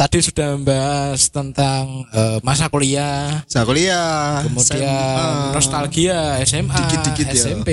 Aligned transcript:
tadi 0.00 0.18
sudah 0.18 0.56
membahas 0.56 1.28
tentang 1.28 2.08
eh, 2.08 2.40
masa 2.40 2.66
kuliah, 2.66 3.44
Saya 3.44 3.68
kuliah. 3.68 4.40
kemudian 4.40 4.80
SMA. 4.80 5.52
nostalgia 5.52 6.18
SMA, 6.40 6.72
Dikit-dikit 6.74 7.26
ya. 7.26 7.36
SMP, 7.36 7.68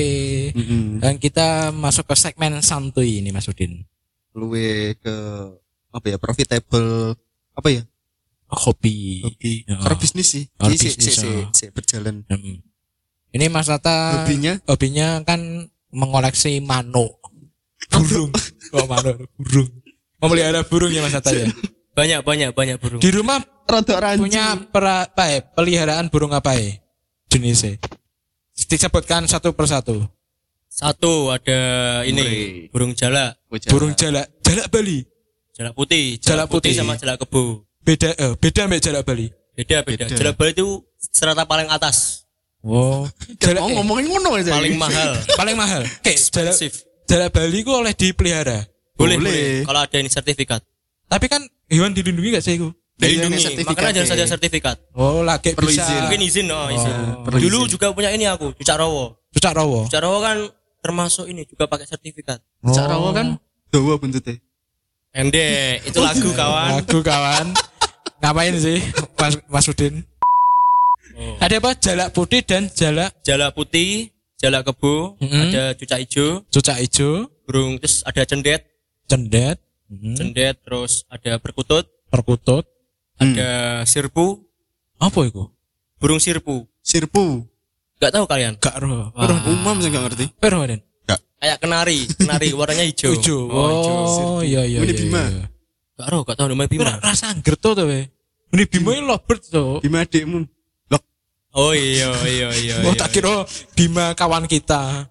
Mm-mm. 0.52 1.00
dan 1.00 1.16
kita 1.16 1.72
masuk 1.72 2.04
ke 2.04 2.16
segmen 2.18 2.60
santuy 2.60 3.24
ini 3.24 3.32
Mas 3.32 3.48
Udin. 3.48 3.88
Luwe 4.36 5.00
ke 5.00 5.16
apa 5.88 6.06
ya 6.06 6.18
profitable 6.18 7.16
apa 7.54 7.68
ya 7.72 7.82
Hobi. 8.48 9.24
hobi 9.24 9.64
Ya. 9.64 9.76
Karena 9.78 9.98
bisnis 9.98 10.28
sih 10.30 10.44
Jadi 10.54 10.76
si- 10.76 10.88
bisnis, 10.90 11.06
si- 11.10 11.24
ya. 11.24 11.48
si- 11.48 11.48
si 11.58 11.66
berjalan 11.70 12.28
Hmm. 12.28 12.60
Ini 13.30 13.48
Mas 13.48 13.68
Tata 13.68 14.24
hobinya 14.24 14.56
hobinya 14.64 15.24
kan 15.24 15.40
mengoleksi 15.90 16.60
manuk. 16.60 17.24
Burung. 17.88 18.32
Kok 18.68 18.84
manuk 18.86 19.16
burung. 19.34 19.72
Memelihara 20.18 20.64
burung 20.64 20.92
ya 20.92 21.00
Mas 21.00 21.12
Tata 21.12 21.32
ya. 21.32 21.48
Banyak 21.98 22.22
banyak 22.22 22.50
banyak 22.54 22.78
burung. 22.78 23.02
Di 23.02 23.10
rumah 23.10 23.42
rada 23.66 23.96
rancu 23.98 24.22
punya 24.22 24.54
pera, 24.70 25.10
apa 25.10 25.24
ya, 25.28 25.40
peliharaan 25.42 26.14
burung 26.14 26.30
apa 26.30 26.54
ya? 26.54 26.78
Jenisnya. 27.26 27.82
Disebutkan 28.54 29.26
satu 29.26 29.58
persatu. 29.58 30.06
Satu 30.70 31.34
ada 31.34 31.58
ini 32.06 32.22
Wih. 32.22 32.70
burung 32.70 32.94
jalak, 32.94 33.42
Bocah. 33.50 33.70
Burung 33.74 33.98
jalak, 33.98 34.30
jalak 34.46 34.70
Bali. 34.70 35.02
jalak 35.58 35.74
putih, 35.74 36.22
Jalak 36.22 36.46
putih. 36.46 36.78
sama 36.78 36.94
jalak 36.96 37.18
kebo. 37.18 37.66
Beda 37.82 38.14
eh, 38.14 38.38
beda 38.38 38.70
mbak 38.70 38.78
jalak 38.78 39.02
Bali. 39.02 39.34
Beda 39.58 39.82
beda. 39.82 40.06
Beda. 40.06 40.14
Jalak 40.14 40.36
bali 40.38 40.54
itu 40.54 40.86
serata 41.10 41.50
paling 41.50 41.66
atas, 41.66 42.30
Oh, 42.62 43.10
jalak 43.42 43.66
oh 43.66 43.70
eh, 43.70 43.74
ngomongin 43.74 44.06
ngono 44.06 44.38
aja 44.38 44.54
paling 44.54 44.78
mahal. 44.78 45.18
paling 45.42 45.58
mahal. 45.58 45.82
Oke, 45.82 46.14
jalak, 46.14 46.54
Expensive. 46.54 46.78
jalak 47.10 47.34
Bali 47.34 47.66
ku 47.66 47.74
oleh 47.74 47.98
dipelihara. 47.98 48.70
Boleh, 48.94 49.18
Boleh. 49.18 49.34
boleh. 49.34 49.50
Kalau 49.66 49.82
ada 49.82 49.98
ini 49.98 50.10
sertifikat. 50.10 50.62
Tapi 51.08 51.26
kan 51.26 51.42
hewan 51.68 51.92
dilindungi 51.92 52.36
gak 52.36 52.44
sih 52.44 52.56
itu? 52.56 52.70
Dilindungi. 52.98 53.38
sertifikat 53.40 53.78
Makanya 53.78 54.00
harus 54.04 54.12
ya. 54.12 54.18
ada 54.18 54.26
sertifikat. 54.28 54.76
Oh, 54.92 55.22
lagi 55.22 55.54
Perlu 55.54 55.70
bisa. 55.70 55.86
izin. 55.86 56.02
Mungkin 56.04 56.22
izin, 56.22 56.46
oh, 56.50 56.68
izin. 56.68 56.96
perlu 57.24 57.38
Dulu 57.40 57.60
izin. 57.64 57.72
juga 57.72 57.86
punya 57.94 58.10
ini 58.10 58.26
aku, 58.26 58.52
cucak 58.54 58.76
rowo. 58.76 59.16
Cucak 59.32 59.54
rawo. 59.54 59.86
Cucak 59.86 60.02
rowo 60.02 60.18
kan 60.20 60.38
termasuk 60.82 61.26
ini 61.28 61.46
juga 61.46 61.66
pakai 61.66 61.86
sertifikat. 61.86 62.42
Cak 62.64 62.86
rawa 62.86 63.10
kan 63.14 63.28
dawa 63.68 63.96
buntutnya 63.96 64.40
Ende, 65.12 65.78
itu 65.84 65.98
lagu 65.98 66.30
kawan. 66.40 66.70
Lagu 66.78 67.00
kawan. 67.00 67.46
Ngapain 68.18 68.56
sih 68.58 68.82
Mas, 69.14 69.34
Mas 69.46 69.68
Udin? 69.68 70.02
Oh. 71.14 71.38
Ada 71.38 71.58
apa? 71.58 71.72
Jalak 71.74 72.10
putih 72.12 72.42
dan 72.42 72.70
jalak 72.70 73.14
Jalak 73.22 73.54
putih, 73.54 74.10
jalak 74.38 74.66
kebo, 74.66 75.18
Mm-mm. 75.18 75.50
ada 75.50 75.74
cucak 75.74 76.02
hijau, 76.02 76.42
cucak 76.50 76.78
hijau, 76.78 77.26
burung 77.46 77.78
terus 77.78 78.02
ada 78.02 78.22
cendet, 78.24 78.66
cendet, 79.06 79.58
Mhm. 79.88 80.16
cendet 80.20 80.56
terus 80.64 81.08
ada 81.08 81.40
perkutut, 81.40 81.88
perkutut. 82.12 82.68
ada 83.18 83.82
sirpu, 83.84 84.46
Apa 85.00 85.26
itu? 85.26 85.50
burung 85.98 86.22
sirpu. 86.22 86.68
sirpu 86.84 87.48
Gak 87.98 88.14
tahu 88.14 88.30
kalian? 88.30 88.54
Gak 88.62 88.78
roh. 88.78 89.10
Orang 89.18 89.42
umum 89.50 89.82
saya 89.82 89.90
nggak 89.90 90.04
ngerti 90.06 90.26
Pero 90.38 90.62
Den. 90.70 90.82
Kayak 91.38 91.58
kenari, 91.62 92.10
kenari 92.18 92.50
warnanya 92.50 92.86
hijau. 92.86 93.14
Hijau. 93.14 93.42
Oh, 93.46 93.70
hijau. 93.70 93.98
Oh, 93.98 94.40
iya 94.42 94.66
iya. 94.66 94.82
Ini 94.82 94.90
iya, 94.90 94.98
Bima. 95.06 95.22
iya. 95.30 95.46
Gak 95.98 96.08
tahu, 96.10 96.22
gak 96.26 96.38
tahu 96.38 96.48
namanya 96.50 96.70
Bima. 96.70 96.94
Rasa 96.98 97.30
angger 97.30 97.56
tuh 97.58 97.74
tuh. 97.78 97.86
we. 97.90 98.10
Ini 98.54 98.64
Bima 98.66 98.90
ini 98.98 99.02
lovebird 99.06 99.42
tuh. 99.46 99.78
Bima 99.82 100.02
adikmu 100.02 100.46
Loh, 100.90 101.02
Oh 101.54 101.74
iya 101.78 102.10
iya 102.26 102.50
iya. 102.54 102.76
Oh 102.82 102.90
iya. 102.90 102.98
tak 102.98 103.14
kira 103.14 103.46
Bima 103.78 104.18
kawan 104.18 104.50
kita. 104.50 105.10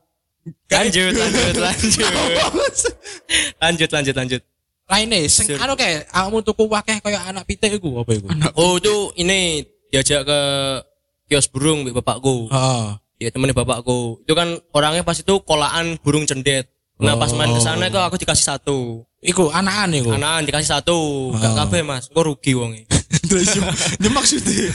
Lanjut 0.66 1.10
lanjut 1.14 1.54
lanjut. 1.58 1.94
lanjut 3.62 3.91
lanjut 3.91 4.14
lanjut. 4.14 4.43
Lainnya, 4.86 5.19
sing 5.26 5.50
anu 5.58 5.74
kayak 5.74 6.06
kamu 6.06 6.47
tuku 6.47 6.62
wakeh 6.70 7.02
kayak 7.02 7.22
anak 7.26 7.42
pitik 7.42 7.74
iku 7.74 8.06
apa 8.06 8.10
iku? 8.14 8.26
Oh 8.54 8.78
itu 8.78 9.10
ini 9.19 9.66
diajak 9.91 10.22
ke 10.22 10.41
kios 11.26 11.50
burung 11.50 11.82
mbak 11.82 11.98
bapakku. 11.98 12.47
Heeh. 12.47 12.84
Ya 13.19 13.34
temennya 13.34 13.50
bapakku. 13.50 14.22
Itu 14.22 14.38
kan 14.38 14.62
orangnya 14.70 15.02
pas 15.02 15.19
itu 15.19 15.42
kolaan 15.42 15.98
burung 16.06 16.22
cendet. 16.22 16.70
Nah 17.02 17.19
pas 17.19 17.34
main 17.34 17.50
ke 17.50 17.58
sana 17.58 17.91
itu 17.91 17.98
aku 17.98 18.14
dikasih 18.14 18.46
satu. 18.46 19.02
Iku 19.19 19.50
anakan 19.50 19.91
iku. 19.91 20.10
Anakan 20.14 20.46
dikasih 20.46 20.70
satu. 20.70 20.98
Gak 21.34 21.50
Oh. 21.50 21.56
kabeh 21.58 21.82
mas. 21.82 22.06
Gue 22.06 22.22
rugi 22.22 22.54
wongi. 22.54 22.86
terus 23.28 23.58
ini 23.98 24.06
maksudnya 24.06 24.70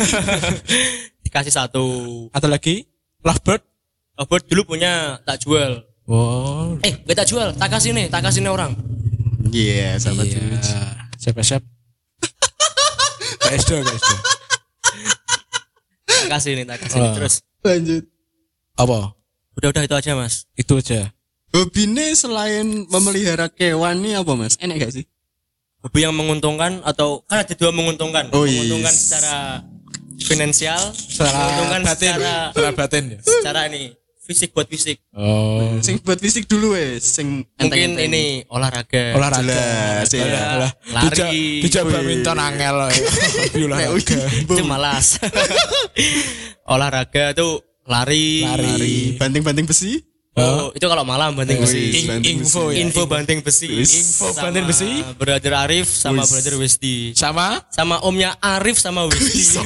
dikasih 1.26 1.56
satu. 1.56 1.86
Atau 2.36 2.52
lagi 2.52 2.84
lovebird. 3.24 3.64
Lovebird 4.20 4.44
dulu 4.52 4.76
punya 4.76 5.24
tak 5.24 5.40
jual. 5.40 5.88
Oh. 6.04 6.76
Eh 6.84 7.00
gak 7.08 7.24
tak 7.24 7.28
jual. 7.32 7.56
Tak 7.56 7.72
kasih 7.72 7.96
nih. 7.96 8.12
Tak 8.12 8.28
kasih 8.28 8.44
nih 8.44 8.52
orang. 8.52 8.76
Iya 9.50 9.98
sahabat 9.98 10.26
Iya. 10.26 10.38
Julius. 10.38 10.70
Siapa 11.18 11.42
siap? 11.42 11.64
PSD 13.42 13.70
guys. 13.80 14.04
Tak 16.06 16.28
kasih 16.32 16.52
nih. 16.54 16.66
Tak 16.66 16.78
kasih 16.80 16.98
nih. 16.98 17.10
Oh. 17.10 17.16
Terus. 17.16 17.36
lanjut 17.62 18.04
Apa? 18.76 19.00
Udah 19.54 19.68
udah 19.70 19.84
itu 19.84 19.96
aja 19.96 20.12
mas. 20.14 20.46
Itu 20.54 20.78
aja. 20.78 21.10
hobinya 21.52 22.08
selain 22.12 22.64
memelihara 22.88 23.46
kewan 23.46 24.00
nih 24.00 24.16
apa 24.16 24.32
mas 24.34 24.56
enak 24.56 24.80
gak 24.80 24.94
sih 24.94 25.06
hobi 25.84 26.00
yang 26.00 26.16
menguntungkan 26.16 26.80
atau 26.82 27.28
kan 27.28 27.44
ada 27.44 27.52
dua 27.52 27.76
menguntungkan 27.76 28.32
Oh, 28.32 28.48
menguntungkan 28.48 28.88
yes. 28.88 29.04
secara 29.04 29.60
finansial 30.18 30.80
Secara 30.96 31.28
menguntungkan 31.36 31.82
batin. 31.84 32.08
secara 32.08 32.34
Secara 32.56 32.72
batin 32.72 33.04
ya. 33.04 33.20
secara 33.20 33.60
ini 33.68 33.92
fisik 34.32 34.50
buat 34.52 34.66
fisik 34.66 34.98
Oh. 35.12 35.76
sing 35.80 36.00
buat 36.00 36.16
fisik 36.16 36.48
dulu 36.48 36.72
wes 36.72 37.04
sing 37.04 37.44
mungkin 37.52 37.68
enteng-enteng. 37.92 38.08
ini 38.08 38.24
olahraga 38.48 39.12
Olahraga. 39.12 39.44
Jelas, 39.44 40.08
ya. 40.10 40.24
Olah- 40.56 40.74
Lari. 40.88 41.04
Dijak- 41.06 41.34
Dijak 41.62 41.84
badminton 41.86 42.38
angel. 42.40 42.76
loh. 42.80 42.90
Hobi 42.90 43.62
olahraga. 43.68 44.18
itu 44.32 44.64
malas 44.64 45.20
olahraga 46.64 47.26
tuh 47.34 47.60
lari 47.84 48.42
Lari. 48.42 49.20
banting-banting 49.20 49.68
besi 49.68 50.00
oh 50.32 50.72
itu 50.72 50.86
kalau 50.86 51.04
malam 51.04 51.36
banting 51.36 51.60
besi 51.60 51.92
In- 51.92 52.08
banting 52.08 52.38
info 52.40 52.72
ya. 52.72 52.80
info 52.80 53.04
banting 53.04 53.44
besi 53.44 53.68
Info 53.84 54.32
Sama 54.32 54.48
banting 54.48 54.64
besi. 54.64 54.88
brother 55.20 55.54
Arif 55.60 55.92
sama 55.92 56.24
Wis. 56.24 56.32
brother 56.32 56.56
Westi 56.56 57.12
Sama 57.12 57.60
sama 57.68 58.00
omnya 58.02 58.40
Arif 58.40 58.80
sama 58.80 59.04
Westi 59.06 59.60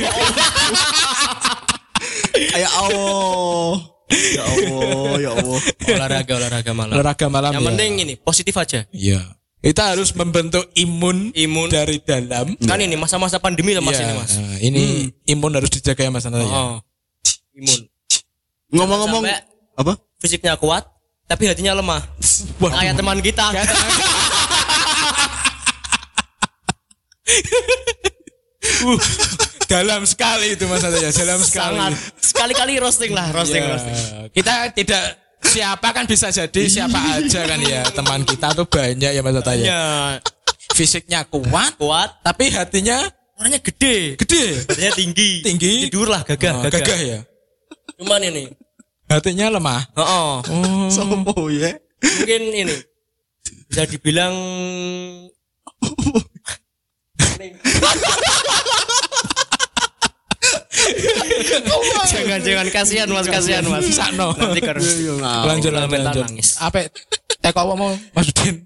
ya 2.56 2.66
Allah 2.82 3.95
ya 4.12 4.44
Allah 4.46 5.14
ya 5.18 5.30
Allah. 5.34 5.60
Olahraga 5.98 6.34
olahraga 6.38 6.72
malam. 6.78 6.94
Olahraga 6.94 7.26
malam 7.30 7.52
yang 7.58 7.64
ya. 7.66 7.70
penting 7.74 7.92
ini 8.06 8.14
positif 8.20 8.54
aja. 8.58 8.86
Iya. 8.94 9.22
Kita 9.66 9.98
harus 9.98 10.14
membentuk 10.14 10.70
imun, 10.78 11.34
Imun. 11.34 11.74
dari 11.74 11.98
dalam. 11.98 12.54
kan 12.70 12.78
ini 12.78 12.94
masa-masa 12.94 13.42
pandemi 13.42 13.74
lah 13.74 13.82
mas 13.82 13.98
Iya, 13.98 14.06
ini 14.06 14.14
mas. 14.14 14.32
Nah, 14.38 14.58
ini 14.62 14.84
imun 15.26 15.52
harus 15.58 15.74
dijaga 15.74 16.06
ya 16.06 16.14
Mas 16.14 16.22
Nanda 16.30 16.46
ya. 16.46 16.54
oh. 16.54 16.78
Imun. 17.58 17.80
Ngomong-ngomong 18.70 19.24
apa? 19.76 19.94
fisiknya 20.22 20.54
kuat 20.62 20.86
tapi 21.26 21.50
hatinya 21.50 21.74
lemah. 21.74 22.02
Wah, 22.62 22.72
kayak 22.78 22.94
teman 22.94 23.18
kita. 23.26 23.46
Uh, 28.86 28.98
dalam 29.66 30.02
sekali 30.04 30.54
itu 30.54 30.64
Mas 30.66 30.80
Nanda 30.80 30.98
ya, 31.00 31.10
dalam 31.10 31.40
sekali. 31.40 31.74
sangat 31.74 31.92
sekali-kali 32.16 32.72
roasting 32.78 33.12
lah 33.12 33.28
roasting 33.30 33.60
Ya, 33.60 33.68
roasting 33.72 33.96
kita 34.32 34.52
tidak 34.72 35.04
siapa 35.42 35.88
kan 35.90 36.04
bisa 36.04 36.28
jadi 36.30 36.62
siapa 36.66 36.98
aja 37.16 37.40
kan 37.44 37.60
ya 37.60 37.82
teman 37.88 38.22
kita 38.24 38.52
tuh 38.54 38.66
banyak 38.66 39.10
ya 39.10 39.20
Mas 39.20 39.34
Nanda 39.34 39.52
ya. 39.54 39.66
ya 39.66 39.82
Fisiknya 40.68 41.24
kuat 41.24 41.76
kuat 41.76 42.10
tapi 42.22 42.50
hatinya 42.50 43.04
orangnya 43.36 43.60
gede 43.60 44.16
gede. 44.16 44.44
hatinya 44.66 44.92
tinggi 44.94 45.30
Tinggi. 45.42 45.72
tidur 45.86 46.08
lah 46.08 46.22
gagah 46.24 46.54
Oh, 46.54 46.62
gagah, 46.64 46.80
gagah 46.80 47.00
ya. 47.00 47.20
cuman 47.96 48.22
ini 48.24 48.44
Hatinya 49.06 49.52
lemah. 49.52 49.82
oh, 49.94 50.42
Oh. 50.42 50.90
sopo 50.90 51.48
ya 51.48 51.78
mungkin 52.02 52.42
ini 52.56 52.76
bisa 53.66 53.82
dibilang 53.86 54.34
jangan 62.12 62.40
jangan 62.40 62.68
kasihan 62.70 63.08
mas 63.08 63.26
kasihan 63.26 63.64
mas 63.64 63.86
Sakno. 63.88 64.34
nanti 64.34 64.60
kan 64.60 64.78
Lanjut 64.78 65.72
lanjut 65.72 65.92
mental 65.92 66.14
lanjut. 66.14 66.24
nangis. 66.26 66.50
Apa 66.58 66.88
teko 67.38 67.60
apa 67.62 67.74
mau 67.74 67.92
Mas 68.12 68.28
Udin? 68.28 68.66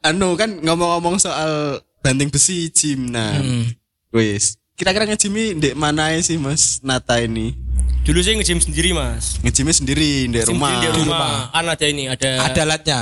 anu 0.00 0.32
kan 0.32 0.56
ngomong-ngomong 0.58 1.16
soal 1.16 1.76
banting 2.00 2.28
besi 2.28 2.68
gym 2.70 3.12
nah 3.12 3.36
Hmm. 3.36 3.68
wes 4.10 4.56
kira-kira 4.72 5.04
ngejimi 5.04 5.52
ndek 5.54 5.74
mana 5.74 6.16
sih 6.18 6.34
mas 6.34 6.80
Nata 6.80 7.20
ini 7.20 7.52
dulu 8.00 8.16
sih 8.18 8.32
nge-gym 8.32 8.56
sendiri 8.58 8.90
mas 8.90 9.36
ngejimnya 9.40 9.74
sendiri 9.74 10.24
Gym 10.24 10.56
rumah 10.56 10.72
di 10.72 10.88
Di 10.88 11.04
rumah. 11.04 11.52
kan 11.52 11.68
ada 11.68 11.84
ini 11.84 12.08
ada 12.08 12.30
Ada 12.42 12.60
alatnya. 12.64 13.00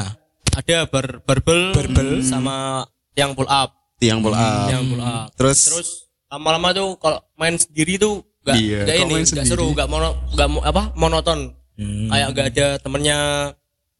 ada 0.52 0.76
bar 0.84 1.22
barbel 1.22 1.70
Barbel. 1.70 2.18
sama 2.20 2.82
yang 3.14 3.30
pull 3.30 3.46
up 3.46 3.70
tiang 3.96 4.18
pull 4.18 4.34
up 4.34 4.66
yang 4.66 4.82
pull 4.84 4.98
up 4.98 5.30
terus, 5.34 5.58
terus 5.64 5.88
lama-lama 6.26 6.74
tuh 6.74 6.98
kalau 6.98 7.22
main 7.38 7.54
sendiri 7.54 7.96
tuh 7.96 8.14
gak, 8.42 8.54
Iya, 8.54 8.82
gak 8.82 8.96
ini 8.98 9.14
gak 9.16 9.26
sendiri. 9.26 9.48
seru 9.48 9.66
gak 9.72 9.86
mono 9.86 10.10
gak 10.32 10.48
mo- 10.48 10.60
apa 10.60 10.90
monoton 10.92 11.54
Hmm. 11.74 12.10
kayak 12.10 12.28
gak 12.32 12.46
ada 12.52 12.66
temennya 12.78 13.18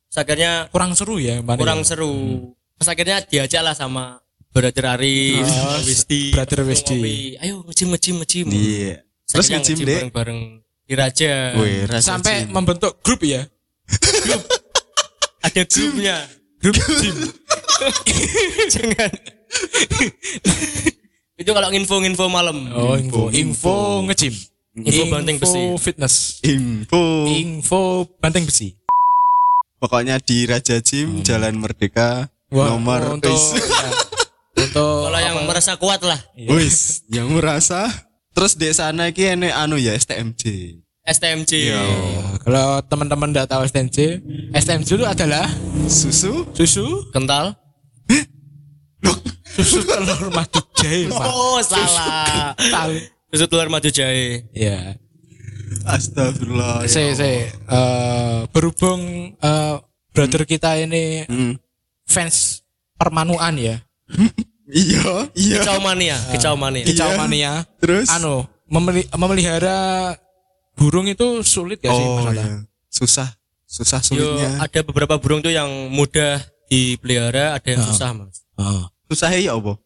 Terus 0.09 0.19
akhirnya 0.19 0.53
kurang 0.69 0.93
seru 0.93 1.17
ya 1.17 1.39
Mbak 1.39 1.55
kurang 1.57 1.81
ya? 1.81 1.87
seru 1.87 2.15
Terus 2.75 2.89
akhirnya 2.89 3.17
diajak 3.23 3.63
lah 3.63 3.73
sama 3.73 4.19
Brother 4.49 4.97
Aris, 4.97 5.45
Oh, 5.45 5.79
Wisdi, 5.85 6.33
Brother 6.33 6.65
Wisdi. 6.65 6.97
ngopi. 6.97 7.17
Ayo 7.39 7.63
ngecim 7.63 7.89
ngecim 7.93 8.15
ngecim. 8.19 8.47
Iya. 8.49 9.05
Terus 9.23 9.45
Saatnya 9.45 9.57
ngecim 9.61 9.77
deh. 9.79 9.97
bareng-bareng 10.01 10.41
di 10.83 10.95
Raja. 10.97 11.35
Wih, 11.55 11.85
rasa 11.85 12.17
Sampai 12.17 12.43
gym. 12.43 12.57
membentuk 12.57 12.97
grup 12.99 13.21
ya. 13.23 13.45
Ada 15.45 15.63
grupnya. 15.63 16.17
Grup 16.59 16.75
gym. 16.97 17.17
Jangan. 18.75 19.11
Itu 21.39 21.55
kalau 21.55 21.71
info-info 21.71 22.27
malam. 22.27 22.67
Oh, 22.75 22.99
info 22.99 23.31
info 23.31 24.03
ngejim. 24.11 24.35
Info 24.75 25.03
banting 25.07 25.39
besi. 25.39 25.63
fitness. 25.79 26.43
info. 26.43 27.31
Info 27.31 27.81
banting 28.19 28.43
besi. 28.43 28.75
Pokoknya 29.79 30.19
di 30.19 30.43
Raja 30.51 30.83
Gym 30.83 31.23
Jalan 31.23 31.55
Merdeka 31.55 32.27
Wah, 32.51 32.75
nomor 32.75 33.23
untuk 33.23 33.31
ya, 33.55 33.91
untuk 34.59 35.07
Kalau 35.07 35.21
yang 35.23 35.39
merasa 35.47 35.79
kuat 35.79 36.03
lah. 36.03 36.19
Wis, 36.35 37.07
yang 37.07 37.31
merasa 37.31 37.87
terus 38.35 38.59
di 38.59 38.75
sana 38.75 39.15
iki 39.15 39.39
enek 39.39 39.55
anu 39.55 39.79
ya 39.79 39.95
STMJ. 39.95 40.75
STMJ. 41.07 41.53
Yo. 41.71 41.79
Ya, 41.79 41.83
kalau 42.43 42.83
teman-teman 42.83 43.31
tidak 43.31 43.47
tahu 43.55 43.63
STMJ, 43.63 43.99
STMJ 44.59 44.89
itu 44.99 45.07
adalah 45.07 45.47
Susu? 45.87 46.51
susu 46.51 47.07
Kental. 47.15 47.55
Susu 49.49 49.83
telur 49.83 50.31
madu 50.31 50.61
jahe, 50.75 51.09
Pak. 51.09 51.25
Oh, 51.25 51.59
salah. 51.61 52.55
Susu 53.29 53.47
telur 53.47 53.69
madu 53.69 53.89
jahe. 53.89 54.47
Ya. 54.53 54.95
Astagfirullah. 55.85 56.85
ya 56.85 56.89
Saya 56.89 57.11
saya 57.15 57.39
eh, 57.53 58.39
berhubung 58.51 59.01
eh, 59.35 59.75
brother 60.11 60.43
kita 60.45 60.77
ini 60.77 61.25
Hmm. 61.25 61.55
fans 62.05 62.65
permanuan 62.95 63.55
ya. 63.57 63.77
Iya, 64.69 65.33
iya. 65.33 65.65
Kicau 65.65 65.81
mania, 65.81 66.21
kicau 66.29 66.53
mania. 66.53 66.85
Kicau 66.85 67.09
Iya. 67.09 67.17
mania. 67.17 67.53
Terus? 67.81 68.05
Anu, 68.13 68.45
memeli- 68.69 69.09
memelihara 69.17 70.13
burung 70.77 71.09
itu 71.09 71.41
sulit 71.41 71.81
gak 71.81 71.89
sih 71.89 72.05
oh, 72.05 72.21
Mas 72.21 72.37
Ata? 72.37 72.45
iya. 72.45 72.49
Susah. 72.93 73.29
Susah 73.65 74.05
Yo, 74.13 74.37
sulitnya. 74.37 74.61
ada 74.61 74.81
beberapa 74.85 75.17
burung 75.17 75.41
tuh 75.41 75.49
yang 75.49 75.69
mudah 75.89 76.45
dipelihara, 76.69 77.57
ada 77.57 77.65
yang 77.65 77.81
susah, 77.81 78.13
Mas. 78.13 78.45
Oh. 78.59 78.85
Susahnya 79.07 79.39
ya 79.41 79.53
apa? 79.55 79.79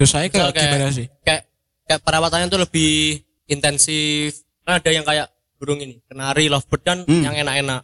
Saya 0.00 0.28
kayak 0.28 0.52
kayak, 0.52 0.68
gimana 0.70 0.92
sih? 0.92 1.06
Kayak 1.20 1.42
kayak 1.84 2.00
perawatannya 2.00 2.46
tuh 2.48 2.60
lebih 2.60 3.20
intensif. 3.46 4.44
Kan 4.62 4.80
ada 4.80 4.90
yang 4.90 5.04
kayak 5.04 5.28
burung 5.56 5.76
ini, 5.76 6.00
kenari, 6.06 6.48
lovebird 6.48 6.82
kan 6.82 6.98
Hmm. 7.04 7.20
yang 7.20 7.36
enak-enak. 7.36 7.82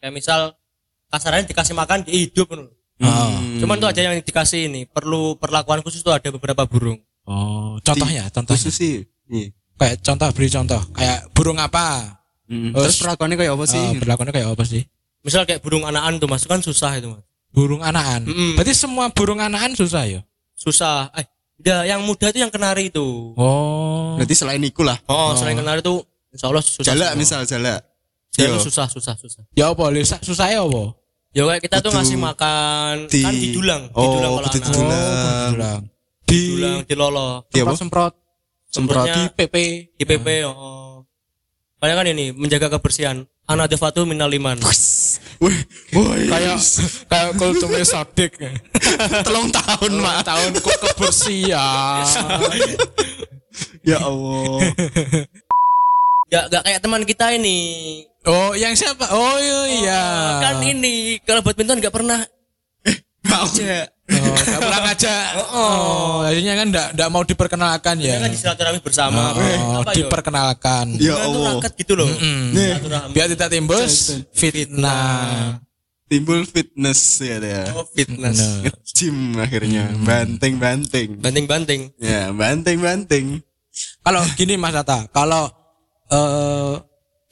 Kayak 0.00 0.12
misal 0.14 0.40
kasarannya 1.08 1.48
dikasih 1.48 1.74
makan 1.74 2.04
dia 2.04 2.16
hidup 2.16 2.48
kan. 2.48 2.64
Oh. 3.02 3.36
Cuman 3.60 3.76
tuh 3.76 3.88
aja 3.90 4.00
yang 4.00 4.16
dikasih 4.16 4.70
ini, 4.70 4.86
perlu 4.86 5.36
perlakuan 5.36 5.82
khusus 5.82 6.00
tuh 6.00 6.14
ada 6.14 6.28
beberapa 6.30 6.64
burung. 6.64 6.96
Oh, 7.24 7.76
contohnya, 7.80 8.28
contohnya. 8.30 8.56
Khusus 8.56 8.72
sih. 8.72 8.94
Iya. 9.28 9.50
Kayak 9.74 9.96
contoh 10.00 10.28
beri 10.30 10.48
contoh. 10.48 10.80
Kayak 10.94 11.20
burung 11.34 11.58
apa? 11.58 12.20
Hmm. 12.46 12.70
Terus- 12.70 12.94
Terus 12.94 13.02
perlakuannya 13.02 13.36
kayak 13.36 13.52
apa 13.52 13.64
sih? 13.66 13.80
Eh, 13.82 13.92
berlakunya 13.98 14.32
kayak 14.32 14.48
apa 14.52 14.64
sih? 14.64 14.82
Misal 15.24 15.48
kayak 15.48 15.60
burung 15.64 15.82
anakan 15.82 16.20
tuh 16.20 16.28
Mas, 16.28 16.44
kan 16.44 16.60
susah 16.60 16.94
itu 16.94 17.08
Mas. 17.10 17.24
Burung 17.54 17.80
anakan. 17.80 18.26
Mm-mm. 18.26 18.50
Berarti 18.58 18.74
semua 18.74 19.06
burung 19.08 19.38
anakan 19.38 19.72
susah 19.72 20.04
ya? 20.04 20.20
Susah. 20.52 21.14
Eh, 21.14 21.22
udah 21.56 21.86
yang 21.86 22.02
muda 22.02 22.28
itu 22.28 22.42
yang 22.42 22.50
kenari 22.50 22.90
itu. 22.90 23.30
Oh. 23.34 24.18
Berarti 24.18 24.34
selain 24.34 24.58
itu 24.58 24.82
lah. 24.82 24.98
Oh, 25.06 25.32
selain 25.32 25.54
kenari 25.54 25.78
tuh 25.78 26.02
insya 26.28 26.50
Allah 26.50 26.60
susah. 26.60 26.82
Jalak 26.82 27.14
semua. 27.14 27.20
misal 27.20 27.40
jalak. 27.46 27.80
Jalak 28.34 28.58
Iya. 28.58 28.66
susah, 28.66 28.86
susah, 28.90 29.14
susah. 29.14 29.42
Ya 29.54 29.70
apa? 29.70 29.86
Lisa, 29.88 30.18
susahnya 30.18 30.60
apa? 30.60 30.98
Ya 31.30 31.42
kayak 31.44 31.62
kita 31.62 31.76
tuh 31.78 31.90
Kudu 31.90 31.98
ngasih 31.98 32.18
makan 32.20 32.92
di- 33.06 33.22
kan 33.22 33.32
didulang, 33.32 33.82
Oh, 33.90 34.02
didulang 34.02 34.30
kalau 34.32 34.38
anak. 34.40 34.50
Oh, 34.50 34.58
didulang. 35.46 35.82
Di 36.24 36.34
Didulang, 36.34 36.78
dilolo. 36.82 37.28
Iya, 37.48 37.62
apa? 37.62 37.74
semprot, 37.74 38.12
semprot 38.66 39.06
Semprotnya 39.06 39.14
di 39.14 39.22
PP. 39.32 39.54
di 39.94 40.04
PP 40.04 40.26
oh. 40.44 41.06
Kayak 41.76 41.94
kan 41.94 42.06
ini 42.08 42.26
menjaga 42.30 42.66
kebersihan. 42.72 43.22
Anak 43.44 43.76
devatu 43.76 44.08
minal 44.08 44.32
iman. 44.32 44.56
Wih. 45.42 45.58
Kayak 46.32 46.56
kayak 47.12 47.30
kultumnya 47.36 47.84
sadik. 47.84 48.40
telung 49.20 49.52
tahun, 49.52 49.92
Mak. 50.00 50.24
tahun 50.24 50.50
kok 50.64 50.78
kebersihan. 50.80 52.08
Ya 53.84 54.00
Allah. 54.00 54.64
Gak, 56.32 56.44
gak 56.50 56.62
kayak 56.64 56.80
teman 56.80 57.04
kita 57.04 57.36
ini. 57.36 57.58
Oh, 58.24 58.56
yang 58.56 58.72
siapa? 58.72 59.12
Oh 59.12 59.36
iya. 59.68 60.02
Oh, 60.02 60.40
kan 60.40 60.56
ini 60.64 61.20
kalau 61.22 61.44
badminton 61.44 61.84
gak 61.84 61.92
pernah. 61.92 62.24
Oh, 63.28 63.48
gak 64.44 64.60
pulang 64.60 64.84
aja. 64.86 65.14
Oh, 65.50 66.22
akhirnya 66.22 66.54
kan 66.54 66.66
enggak 66.70 66.88
enggak 66.94 67.10
mau 67.10 67.22
diperkenalkan 67.24 67.94
ya. 68.00 68.20
Kan 68.20 68.30
silaturahmi 68.32 68.80
bersama. 68.84 69.32
Oh, 69.32 69.80
Apa 69.82 69.96
diperkenalkan. 69.96 70.94
Ya 71.00 71.16
Allah. 71.18 71.58
raket 71.58 71.72
gitu 71.80 71.96
loh. 71.96 72.06
Mm. 72.06 72.52
Biar 73.16 73.26
tidak 73.32 73.48
timbul 73.50 73.82
fitnah. 74.36 75.58
Timbul 76.04 76.44
fitness 76.44 77.00
ya 77.24 77.40
ya. 77.40 77.62
Oh, 77.74 77.88
fitness. 77.88 78.38
Bener. 78.38 78.76
Gym 78.84 79.34
akhirnya. 79.40 79.88
Banting-banting. 80.04 81.18
Banting-banting. 81.18 81.80
Ya, 81.96 82.28
banting-banting. 82.30 83.40
Kalau 84.04 84.22
gini 84.38 84.54
Mas 84.54 84.76
Tata, 84.76 85.08
kalau 85.10 85.50
eh, 86.12 86.74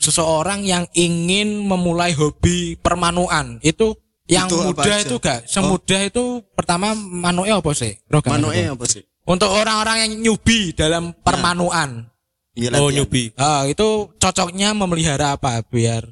seseorang 0.03 0.67
yang 0.67 0.85
ingin 0.99 1.63
memulai 1.63 2.11
hobi 2.17 2.75
permanuan 2.83 3.63
itu 3.63 3.95
yang 4.25 4.47
Itu 4.47 4.57
mudah 4.63 4.85
aja? 4.85 5.03
itu 5.03 5.17
gak 5.19 5.41
semudah 5.45 6.01
itu 6.03 6.25
pertama 6.53 6.95
manuknya 6.95 7.59
apa 7.59 7.71
sih? 7.73 7.99
Manuknya 8.09 8.73
apa? 8.73 8.85
sih? 8.87 9.03
Untuk 9.23 9.49
orang-orang 9.49 9.97
yang 10.03 10.13
newbie 10.21 10.73
dalam 10.73 11.15
permanuan, 11.17 12.11
Iya, 12.53 12.69
Oh, 12.77 12.87
latihan. 12.87 12.93
newbie. 13.01 13.33
ah, 13.35 13.65
itu 13.65 13.89
cocoknya 14.15 14.73
memelihara 14.73 15.33
apa 15.33 15.63
biar 15.63 16.05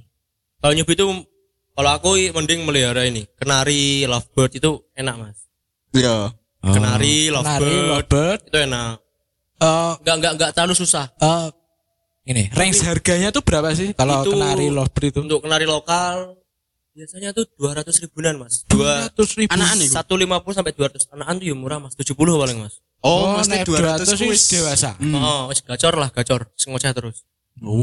Kalau 0.57 0.73
newbie 0.73 0.95
itu 0.95 1.07
kalau 1.71 1.91
aku 1.93 2.11
mending 2.31 2.65
melihara 2.65 3.05
ini. 3.05 3.25
Kenari, 3.35 4.05
lovebird 4.05 4.53
itu 4.55 4.85
enak, 4.93 5.17
Mas. 5.17 5.39
Iya. 5.91 6.33
Kenari, 6.61 6.77
Kenari, 6.77 7.17
lovebird, 7.31 7.85
lovebird, 7.89 8.41
itu 8.47 8.59
enak. 8.59 8.95
eh, 9.59 9.93
Enggak 9.97 10.15
enggak 10.17 10.33
enggak 10.37 10.51
terlalu 10.53 10.75
susah. 10.75 11.07
eh, 11.15 11.47
ini 12.27 12.49
range 12.53 12.85
harganya 12.85 13.29
tuh 13.31 13.41
berapa 13.41 13.73
sih 13.73 13.93
kalau 13.93 14.21
Itu- 14.23 14.33
kenari 14.33 14.69
lovebird 14.69 15.07
itu? 15.09 15.21
Untuk 15.21 15.41
kenari 15.41 15.65
lokal 15.65 16.40
biasanya 16.95 17.31
tuh 17.31 17.47
200 17.57 18.03
ribuan, 18.07 18.37
Mas. 18.41 18.67
Dua 18.67 19.09
200 19.15 19.39
ribu. 19.39 19.51
Anak-anak 19.55 19.85
itu? 19.87 19.95
150 19.95 20.59
sampai 20.59 20.73
200. 20.75 21.15
Anak 21.15 21.27
tuh 21.39 21.47
ya 21.47 21.57
murah, 21.57 21.79
Mas. 21.79 21.95
70 21.95 22.17
paling, 22.17 22.59
Mas. 22.61 22.75
Oh, 23.01 23.33
Oh, 23.33 23.41
mesti 23.41 23.65
nek 23.65 23.65
200 23.65 24.05
200 24.13 24.29
wis 24.29 24.43
dewasa. 24.53 24.91
Hmm. 25.01 25.17
Oh, 25.17 25.43
wis 25.49 25.65
gacor 25.65 25.95
lah, 25.97 26.13
gacor. 26.13 26.53
Ngoceh 26.53 26.93
terus. 26.93 27.25
Oh. 27.65 27.81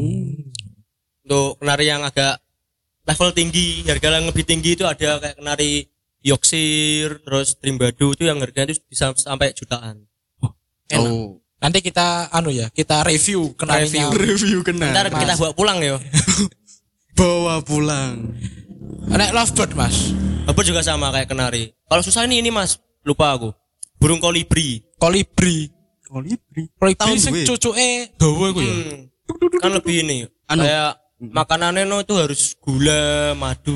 Untuk 1.26 1.58
kenari 1.60 1.90
yang 1.90 2.06
agak 2.06 2.38
level 3.08 3.34
tinggi, 3.34 3.82
harga 3.88 4.22
yang 4.22 4.30
lebih 4.30 4.46
tinggi 4.46 4.78
itu 4.78 4.86
ada 4.86 5.18
kayak 5.18 5.36
kenari 5.42 5.90
Yorkshire, 6.22 7.24
terus 7.24 7.56
Trimbadu 7.58 8.14
itu 8.14 8.28
yang 8.28 8.38
harganya 8.44 8.76
itu 8.76 8.84
bisa 8.86 9.16
sampai 9.18 9.56
jutaan. 9.58 10.06
Enak. 10.92 11.10
Oh. 11.10 11.42
Nanti 11.58 11.82
kita 11.82 12.30
anu 12.30 12.54
ya, 12.54 12.70
kita 12.70 13.02
review 13.02 13.58
kenarinya. 13.58 14.14
Review 14.14 14.62
kena. 14.62 14.94
Ntar 14.94 15.10
kita 15.10 15.34
bawa 15.42 15.52
pulang 15.58 15.82
ya. 15.82 15.98
Bawa 17.18 17.66
pulang. 17.66 18.38
Nek 19.08 19.32
lovebird, 19.32 19.72
Mas. 19.74 20.12
Apa 20.46 20.60
juga 20.62 20.80
sama 20.80 21.10
kayak 21.10 21.28
kenari. 21.28 21.74
Kalau 21.86 22.02
susah 22.02 22.24
ini 22.24 22.40
ini 22.40 22.50
Mas, 22.50 22.78
lupa 23.02 23.32
aku. 23.32 23.52
Burung 23.98 24.20
kolibri. 24.20 24.84
Kolibri. 24.96 25.68
Kolibri. 26.06 26.70
Kolibri 26.72 26.96
Tahu 26.96 27.14
sing 27.18 27.34
cucuke 27.44 28.14
dawa 28.16 28.46
iku 28.52 28.60
ya. 28.62 28.74
Hmm. 28.74 29.02
Kan 29.60 29.72
lebih 29.74 29.96
ini. 30.06 30.18
Anu. 30.48 30.62
Kayak 30.64 30.92
makanannya 31.20 31.84
no 31.84 32.00
itu 32.00 32.14
harus 32.16 32.54
gula, 32.58 33.34
madu. 33.34 33.74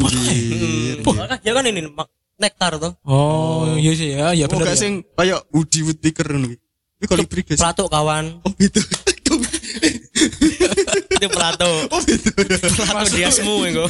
Hmm. 0.00 1.04
Soalnya 1.04 1.36
dia 1.38 1.52
kan 1.52 1.64
ini 1.64 1.80
mak- 1.86 2.10
nektar 2.40 2.72
tuh. 2.80 2.92
Oh, 3.04 3.76
iya 3.76 3.92
sih 3.92 4.16
ya, 4.16 4.32
ya 4.32 4.48
Oh, 4.48 4.56
bener. 4.56 4.72
gak 4.72 4.74
ya. 4.74 4.80
sing 4.80 4.92
kayak 5.12 5.44
Woody 5.52 5.80
Woodpecker 5.84 6.26
ngono. 6.26 6.56
Ini 6.98 7.06
kolibri 7.06 7.44
guys. 7.44 7.60
Pelatuk 7.60 7.86
kawan. 7.86 8.40
Oh, 8.42 8.50
gitu. 8.56 8.80
itu 11.20 11.28
pelatuk. 11.28 11.92
Oh, 11.92 12.00
gitu. 12.00 12.32
Pelatuk 12.32 13.12
dia 13.12 13.28
semua 13.28 13.62
itu. 13.70 13.84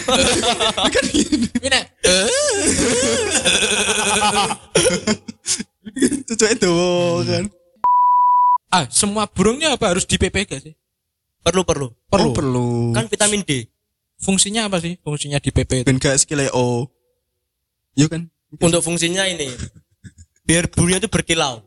Kan 0.75 1.05
gini. 1.07 1.47
Ini 1.63 1.79
eh, 2.03 2.27
Cucuke 6.27 6.55
dawa 6.57 7.23
kan. 7.25 7.45
ah, 8.71 8.85
semua 8.89 9.27
burungnya 9.27 9.75
apa 9.75 9.91
harus 9.91 10.05
di 10.05 10.15
PP 10.15 10.37
gak 10.47 10.63
sih? 10.63 10.75
perlu 11.41 11.65
perlu. 11.65 11.89
Perlu. 12.07 12.31
Oh, 12.31 12.35
perlu. 12.37 12.69
Kan 12.93 13.09
vitamin 13.09 13.41
D. 13.41 13.65
Fungsinya 14.21 14.69
apa 14.69 14.77
sih? 14.79 15.01
Fungsinya 15.01 15.41
di 15.41 15.49
PP 15.49 15.83
itu. 15.83 15.87
ben 15.89 15.97
gak 15.97 16.21
skill 16.21 16.45
O. 16.53 16.85
Iya 17.97 18.07
kan? 18.07 18.29
Untuk 18.61 18.85
fungsinya 18.85 19.25
ini. 19.25 19.49
Biar 20.45 20.69
bulunya 20.69 21.01
itu 21.01 21.09
berkilau. 21.09 21.65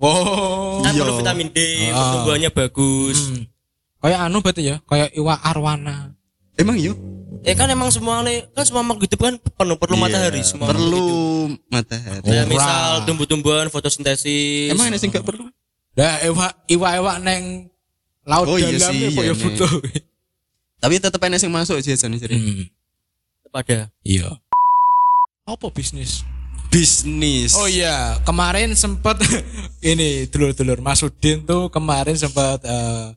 Oh. 0.00 0.80
Kan 0.80 0.96
Iya. 0.96 1.04
perlu 1.04 1.14
vitamin 1.20 1.48
D, 1.52 1.58
Ah. 1.92 2.16
pertumbuhannya 2.16 2.50
bagus. 2.50 3.18
Hmm. 3.28 3.44
Kayak 4.00 4.18
anu 4.26 4.40
berarti 4.40 4.62
ya, 4.64 4.76
kayak 4.88 5.12
iwa 5.12 5.34
arwana. 5.44 6.16
Emang 6.56 6.76
iya? 6.76 6.92
Ya 7.40 7.56
kan 7.56 7.68
emang 7.72 7.88
semua 7.88 8.20
kan 8.52 8.64
semua 8.68 8.84
makhluk 8.84 9.08
hidup 9.08 9.20
kan 9.20 9.34
perlu 9.56 9.80
perlu 9.80 9.96
Iya, 9.96 10.02
matahari 10.04 10.40
semua. 10.44 10.68
Perlu 10.68 11.08
matahari. 11.72 12.24
Ora. 12.24 12.44
misal 12.44 12.90
tumbuh-tumbuhan 13.08 13.72
fotosintesis. 13.72 14.68
Emang 14.72 14.92
ada 14.92 15.00
sing 15.00 15.08
gak 15.08 15.24
perlu? 15.24 15.48
Lah 15.96 16.20
iwa 16.68 16.88
iwa 16.96 17.12
neng 17.16 17.68
laut 18.28 18.44
Oh, 18.44 18.60
iya 18.60 18.76
dalam 18.76 18.92
sih, 18.92 19.08
nih 19.08 19.24
iya 19.24 19.32
nih. 19.32 19.40
butuh. 19.40 19.72
Tapi 20.80 20.94
tetep 21.00 21.20
enak 21.20 21.40
sing 21.40 21.52
masuk 21.52 21.80
sih 21.80 21.96
jadi. 21.96 22.36
Hmm. 22.36 22.68
pada 23.48 23.88
Iya. 24.04 24.28
Apa 25.48 25.72
bisnis? 25.72 26.22
Bisnis. 26.70 27.56
Oh 27.58 27.66
iya, 27.66 28.20
kemarin 28.22 28.76
sempat 28.78 29.18
ini 29.82 30.28
dulur-dulur 30.30 30.78
Mas 30.78 31.02
Udin 31.02 31.42
tuh 31.42 31.66
kemarin 31.72 32.14
sempat 32.14 32.62
eh 32.62 33.16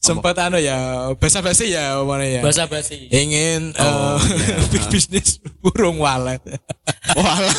sempat 0.00 0.36
anu 0.38 0.56
ya 0.56 0.76
basa-basi 1.14 1.70
ya 1.70 2.00
mana 2.02 2.24
ya. 2.24 2.40
bahasa 2.40 2.64
basi. 2.64 3.08
Ingin 3.08 3.72
Oh, 3.74 4.16
eh, 4.18 4.88
bisnis 4.92 5.40
burung 5.58 5.98
walet. 5.98 6.40
Walah. 7.12 7.54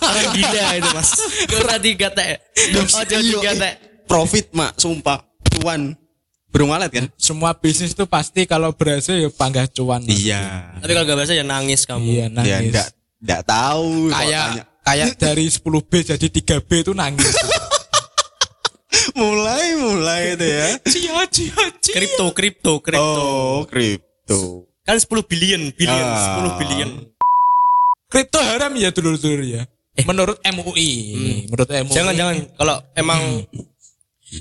Orang 0.00 0.26
gila 0.32 0.66
itu 0.74 0.90
mas. 0.92 1.10
Ora 1.52 1.76
tiga 1.78 2.08
teh. 2.10 2.38
Ojo 2.74 2.82
Iya, 3.06 3.18
tiga 3.20 3.50
eh, 3.50 3.56
teh. 3.56 3.72
Profit 4.06 4.50
mak, 4.52 4.74
sumpah. 4.76 5.22
Cuan. 5.52 5.94
Burung 6.48 6.70
walet 6.70 6.88
kan? 6.88 7.06
Semua 7.16 7.52
bisnis 7.52 7.92
tuh 7.92 8.06
pasti 8.06 8.46
kalau 8.46 8.70
berhasil 8.72 9.14
ya 9.14 9.28
panggah 9.28 9.66
cuan. 9.68 10.00
Mas. 10.00 10.14
Iya. 10.16 10.74
Tapi 10.78 10.90
kalau 10.90 11.04
gak 11.04 11.18
bahasa 11.18 11.34
ya 11.34 11.42
nangis 11.42 11.84
kamu. 11.84 12.02
Iya 12.02 12.22
Ya 12.22 12.26
nangis. 12.30 12.70
enggak 12.70 12.86
enggak 13.16 13.42
tahu 13.42 13.86
kayak 14.08 14.46
kayak 14.82 15.08
dari 15.18 15.46
10B 15.46 15.92
jadi 16.06 16.26
3B 16.30 16.70
itu 16.80 16.92
nangis. 16.92 17.26
mulai 19.20 19.66
mulai 19.76 20.22
itu 20.34 20.46
ya. 20.46 20.66
cia 20.84 21.22
cia 21.26 21.64
cia. 21.80 21.94
Kripto, 21.94 22.26
kripto, 22.32 22.72
kripto. 22.80 23.22
Oh, 23.22 23.60
kripto. 23.64 24.66
Kan 24.82 24.96
10 24.96 25.06
billion, 25.26 25.62
billion, 25.74 26.06
Ah. 26.06 26.38
10 26.46 26.60
billion. 26.62 26.90
Kripto 28.06 28.38
haram 28.38 28.70
ya 28.74 28.94
dulur-dulur 28.94 29.42
ya. 29.42 29.62
Menurut 30.04 30.38
MUI, 30.44 30.90
menurut 31.48 31.68
MUI. 31.72 31.90
Jangan, 31.90 32.12
jangan. 32.12 32.36
Kalau 32.54 32.76
emang 32.94 33.20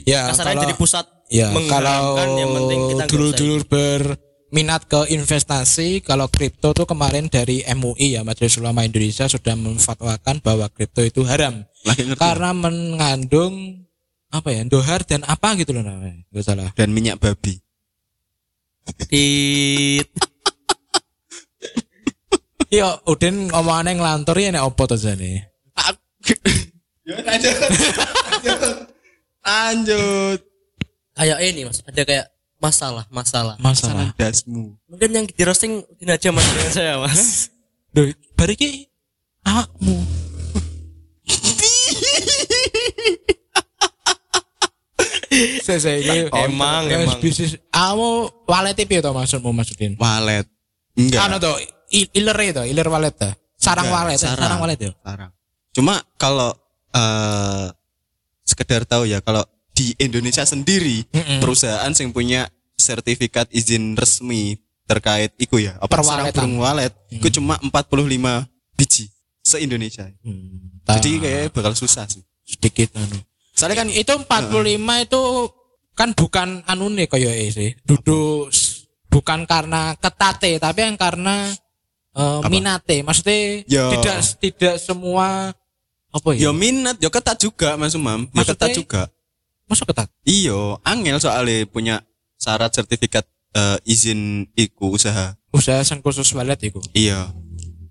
Ya, 0.03 0.33
kasarnya 0.33 0.57
kalau, 0.57 0.63
jadi 0.65 0.75
pusat 0.75 1.05
ya, 1.29 1.47
kalau 1.69 2.17
yang 2.35 2.51
penting 2.51 2.79
kita 2.89 3.03
dulur-dulur 3.05 3.61
berminat 3.69 4.81
ke 4.89 5.13
investasi, 5.13 6.01
kalau 6.01 6.25
kripto 6.25 6.73
tuh 6.73 6.89
kemarin 6.89 7.29
dari 7.29 7.61
MUI 7.69 8.17
ya 8.17 8.25
Majelis 8.25 8.57
Ulama 8.57 8.81
Indonesia 8.81 9.29
sudah 9.29 9.53
memfatwakan 9.53 10.41
bahwa 10.41 10.65
kripto 10.73 11.05
itu 11.05 11.21
haram 11.23 11.61
Lagi 11.85 12.01
ngerti. 12.01 12.17
karena 12.17 12.49
mengandung 12.51 13.84
apa 14.35 14.51
ya 14.51 14.61
dohar 14.67 15.07
dan 15.07 15.23
apa 15.23 15.55
gitu 15.55 15.71
loh 15.71 15.83
namanya 15.83 16.19
nggak 16.31 16.45
salah 16.45 16.69
Dan 16.75 16.91
minyak 16.91 17.17
babi. 17.17 17.59
Tit. 18.85 20.05
iya 22.69 23.01
Udin 23.09 23.49
ngomongannya 23.49 23.97
ngelantur 23.97 24.37
ya 24.37 24.53
nek 24.53 24.67
opo 24.67 24.85
tuh 24.85 24.99
nih 25.15 25.41
Ya 27.05 27.21
lanjut. 27.21 27.53
Lanjut. 29.45 30.39
Kayak 31.13 31.37
ini 31.45 31.69
mas, 31.69 31.85
ada 31.85 32.01
kayak 32.01 32.33
masalah, 32.57 33.05
masalah. 33.13 33.55
masalah 33.61 34.09
dasmu. 34.17 34.73
Mungkin 34.89 35.09
yang 35.13 35.25
di 35.29 35.43
roasting 35.45 35.85
Udin 35.85 36.09
aja 36.09 36.33
mas 36.33 36.49
dengan 36.49 36.71
saya 36.73 36.97
mas. 36.97 37.53
Duh, 37.93 38.09
bariki 38.33 38.89
awakmu 39.45 40.01
saya 45.61 45.79
saya 45.79 45.97
ini 45.97 46.17
Emang, 46.29 46.83
emang. 46.85 47.19
bisnis 47.19 47.57
kamu 47.67 48.09
walet 48.45 48.77
piye 48.79 48.99
to 48.99 49.09
maksudmu 49.09 49.49
Mas 49.49 49.69
Udin 49.69 49.95
Walet. 49.95 50.45
Enggak. 50.93 51.21
anu 51.27 51.51
i- 51.89 52.11
iler 52.13 52.37
itu 52.41 52.63
iler 52.65 52.87
walet 52.87 53.13
to 53.13 53.27
sarang 53.55 53.85
Enggak, 53.85 53.99
walet 54.01 54.13
eh, 54.13 54.21
sarang. 54.21 54.39
sarang 54.39 54.59
walet 54.59 54.79
ya 54.79 54.91
Sarang. 54.97 55.31
Cuma 55.71 55.93
kalau 56.15 56.51
eh 56.91 57.67
sekedar 58.41 58.83
tahu 58.83 59.03
ya 59.05 59.19
kalau 59.19 59.43
di 59.71 59.91
Indonesia 59.97 60.43
sendiri 60.43 61.03
perusahaan 61.41 61.91
yang 61.91 62.09
punya 62.09 62.47
sertifikat 62.75 63.49
izin 63.49 63.93
resmi 63.93 64.55
terkait 64.85 65.33
iku 65.35 65.57
ya 65.57 65.75
apa 65.77 65.99
sarang 65.99 66.29
burung 66.29 66.55
walet 66.59 66.93
itu 67.09 67.27
cuma 67.33 67.57
45 67.59 68.47
biji 68.73 69.09
se 69.41 69.57
Indonesia. 69.59 70.05
Hmm, 70.21 70.79
Jadi 70.85 71.11
kayak 71.17 71.51
bakal 71.51 71.73
susah 71.73 72.05
sih. 72.05 72.23
sedikit 72.45 72.93
anu 72.95 73.17
Soalnya 73.65 73.77
kan 73.77 73.89
itu 73.89 74.13
45 74.13 74.69
itu 75.01 75.21
kan 75.91 76.09
bukan 76.11 76.49
anu 76.63 76.85
nih 76.87 77.07
kaya 77.07 77.31
eh 77.31 77.49
sih 77.49 77.71
duduk 77.81 78.53
bukan 79.07 79.43
karena 79.43 79.95
ketate 79.95 80.59
tapi 80.59 80.83
yang 80.83 80.93
karena 80.95 81.49
eh, 82.11 82.39
minate 82.45 83.01
maksudnya 83.01 83.63
Ya. 83.65 83.89
tidak 83.89 84.17
tidak 84.37 84.75
semua 84.77 85.55
apa 86.11 86.27
ya 86.31 86.47
yo 86.47 86.51
minat 86.51 86.99
yo 86.99 87.09
ketat 87.09 87.35
juga 87.37 87.73
Mas 87.73 87.91
Umam. 87.91 88.23
Yo 88.23 88.31
Maksudnya- 88.33 88.53
ketat 88.53 88.69
juga. 88.71 89.01
masuk 89.65 89.89
ketat 89.89 90.13
Iyo, 90.21 90.77
angel 90.83 91.17
soalnya 91.17 91.65
punya 91.65 92.05
syarat 92.35 92.69
sertifikat 92.69 93.25
eh, 93.51 93.79
izin 93.83 94.45
iku 94.53 94.93
usaha. 94.93 95.33
usaha 95.49 95.79
sang 95.81 95.99
khusus 95.99 96.27
walet 96.31 96.59
itu 96.61 96.77
Iya. 96.91 97.31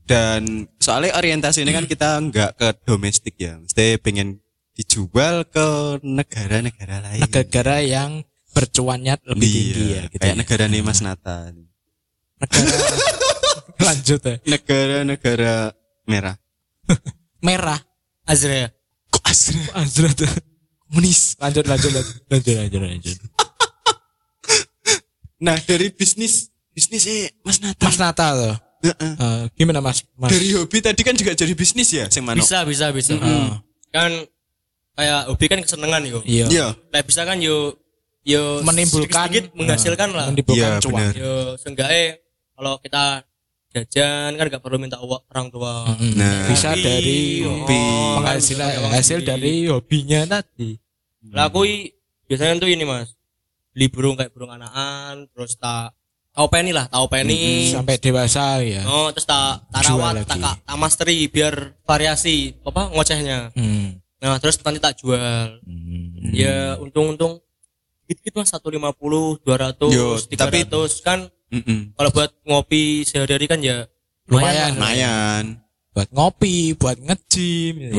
Dan 0.04 0.68
soalnya 0.76 1.16
orientasi 1.16 1.64
ini 1.64 1.72
kan 1.72 1.88
kita 1.88 2.20
nggak 2.20 2.50
ke 2.54 2.68
domestik 2.84 3.34
ya, 3.34 3.56
mesti 3.56 3.96
pengen 3.96 4.43
dijual 4.74 5.46
ke 5.46 5.66
negara-negara 6.02 6.98
lain. 7.00 7.22
negara 7.22 7.78
yang 7.78 8.22
bercuannya 8.50 9.14
lebih 9.24 9.42
Iya, 9.42 9.54
tinggi 9.54 9.84
ya 9.88 10.02
gitu 10.06 10.20
kayak 10.20 10.34
ya. 10.34 10.38
negara 10.38 10.64
nih 10.66 10.80
Mas 10.80 11.00
Nathan. 11.00 11.52
negara 12.36 12.74
lanjut 13.86 14.20
ya 14.20 14.34
Negara-negara 14.44 15.54
merah. 16.04 16.36
merah 17.40 17.80
Azra. 18.24 18.70
Kok 19.08 19.22
asli? 19.22 19.58
Azra 19.72 20.10
tuh 20.10 20.30
komunis 20.84 21.34
lanjut 21.36 21.64
lanjut 21.64 21.90
lanjut 21.90 22.14
lanjut 22.28 22.54
lanjut 22.56 22.80
lanjut 22.80 23.18
Nah 25.40 25.58
dari 25.60 25.90
bisnis 25.90 26.48
bisnis 26.70 27.04
eh 27.04 27.30
Mas 27.42 27.58
Nathan. 27.58 27.84
Mas 27.84 27.98
Nata 27.98 28.26
tuh 28.32 28.54
Heeh. 28.84 29.12
eh, 29.16 29.42
gimana 29.54 29.80
Mas 29.80 30.04
Mas 30.14 30.28
Dari 30.28 30.52
hobi 30.52 30.78
tadi 30.78 31.00
kan 31.00 31.14
juga 31.14 31.32
jadi 31.32 31.52
bisnis 31.52 31.88
ya, 31.88 32.04
sing 32.06 32.20
manuk. 32.20 32.44
Bisa, 32.44 32.62
bisa, 32.64 32.92
bisa. 32.92 33.16
Kan 33.88 34.12
kayak 34.94 35.20
hobi 35.26 35.46
kan 35.46 35.58
kesenangan 35.58 36.02
yo. 36.02 36.18
iya 36.24 36.46
Iya. 36.46 36.66
Nah, 36.88 37.00
bisa 37.00 37.22
kan 37.22 37.38
yo 37.38 37.74
yo 38.22 38.62
menimbulkan 38.62 39.26
sedikit 39.26 39.44
menghasilkan 39.52 40.08
lah. 40.10 40.26
menimbulkan 40.28 40.70
Iya, 40.70 40.80
cuan 40.80 41.02
benar. 41.04 41.14
Yo 41.14 41.34
seenggaknya 41.56 42.02
kalau 42.54 42.78
kita 42.78 43.04
jajan 43.70 44.30
kan 44.32 44.46
gak 44.46 44.60
perlu 44.60 44.78
minta 44.78 44.96
uang 44.96 45.22
orang 45.26 45.46
tua. 45.48 45.82
Nah. 46.14 46.46
bisa 46.46 46.70
Hobi, 46.70 46.80
dari 46.80 47.20
hobi. 47.42 47.74
oh, 47.74 48.14
penghasilan 48.16 48.70
kan 48.70 48.90
hasil 48.92 49.18
dari 49.20 49.54
hobinya 49.66 50.20
tadi 50.24 50.78
Lah 51.26 51.48
aku 51.48 51.64
i- 51.64 51.90
biasanya 52.24 52.56
tuh 52.56 52.68
ini 52.68 52.82
mas 52.82 53.12
beli 53.70 53.88
burung 53.88 54.14
kayak 54.14 54.30
burung 54.30 54.48
anakan 54.48 55.26
terus 55.28 55.58
tak 55.58 55.90
tahu 56.30 56.46
penny 56.46 56.70
lah 56.70 56.86
tahu 56.86 57.04
penny 57.06 57.66
sampai 57.68 57.98
dewasa 57.98 58.62
ya 58.62 58.82
oh 58.84 59.10
terus 59.10 59.24
tak 59.24 59.66
tak 59.66 59.82
Jual 59.82 59.98
rawat 59.98 60.12
lagi. 60.16 60.30
tak 60.30 60.54
tak 60.62 60.76
masteri 60.76 61.26
biar 61.26 61.54
variasi 61.82 62.54
apa 62.60 62.88
ngocehnya 62.88 63.50
Hmm. 63.52 63.98
Nah 64.24 64.40
terus 64.40 64.56
nanti 64.58 64.80
tak 64.80 64.96
jual 64.96 65.60
Hmm. 65.60 66.32
ya 66.32 66.80
untung-untung 66.80 67.44
dikit 68.04 68.32
mas 68.34 68.48
satu 68.48 68.68
lima 68.68 68.88
puluh 68.90 69.36
dua 69.38 69.60
ratus 69.62 69.92
Yo, 69.92 70.16
tiga 70.24 70.48
tapi- 70.48 70.64
ratus 70.64 71.00
kan 71.00 71.28
Mm-mm. 71.50 71.92
kalau 71.92 72.10
buat 72.10 72.32
ngopi 72.42 73.04
sehari-hari 73.04 73.44
kan 73.44 73.60
ya 73.60 73.84
Lumayan. 74.24 74.72
lah. 74.72 74.80
Lumayan. 74.80 75.44
buat 75.92 76.08
ngopi 76.10 76.54
buat 76.74 76.96
ngejim 76.96 77.74
ya. 77.78 77.92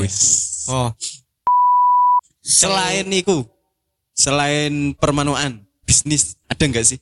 Oh 0.68 0.90
Selain 2.42 3.06
itu, 3.08 3.42
selain 4.12 4.94
permanuan, 4.94 5.66
bisnis 5.82 6.38
ada 6.46 6.62
nggak 6.62 6.86
sih? 6.86 7.00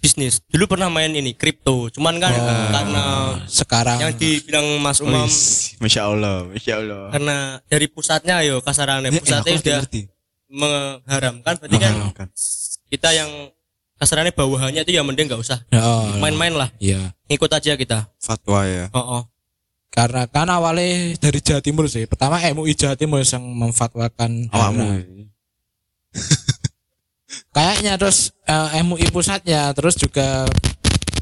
Bisnis 0.00 0.40
dulu 0.48 0.64
pernah 0.66 0.88
main 0.88 1.12
ini 1.12 1.32
kripto 1.32 1.92
cuman 1.92 2.16
kan 2.16 2.32
karena 2.72 3.04
sekarang 3.44 4.00
yang 4.00 4.12
dibilang 4.12 4.66
Mas 4.80 4.98
Umam 4.98 5.28
Wis, 5.28 5.76
Masya 5.76 6.08
Allah, 6.08 6.48
Masya 6.48 6.74
Allah. 6.76 7.02
karena 7.12 7.36
dari 7.68 7.86
pusatnya 7.86 8.40
yo 8.40 8.58
kasarannya 8.60 9.08
Ya, 9.08 9.20
pusatnya 9.20 9.52
sudah 9.54 9.78
ngerti. 9.84 10.00
mengharamkan 10.48 11.54
berarti 11.56 11.76
kan 11.76 11.92
Mengharamkan. 11.92 12.26
kita 12.88 13.08
yang 13.12 13.30
kasarannya 13.96 14.32
bawahannya 14.32 14.80
itu 14.80 14.92
ya 14.92 15.04
mending 15.04 15.28
nggak 15.28 15.38
usah 15.38 15.60
oh, 15.70 16.16
main-main 16.16 16.56
lah 16.56 16.72
iya 16.80 17.12
ngikut 17.28 17.52
aja 17.52 17.76
kita 17.76 18.08
Fatwa 18.16 18.64
ya. 18.64 18.88
oh, 18.90 19.20
oh. 19.20 19.22
karena 19.88 20.24
kan 20.24 20.48
awalnya 20.48 21.12
dari 21.20 21.38
Jawa 21.38 21.60
Timur 21.60 21.84
sih 21.86 22.08
pertama 22.08 22.40
MUI 22.40 22.72
Jawa 22.72 22.96
Timur 22.96 23.20
yang 23.20 23.44
memfatwakan 23.44 24.48
Awakmu. 24.48 24.86
kayaknya 27.50 27.96
terus 27.96 28.34
eh, 28.44 28.82
MUI 28.82 29.10
pusatnya 29.10 29.70
terus 29.74 29.94
juga 29.96 30.46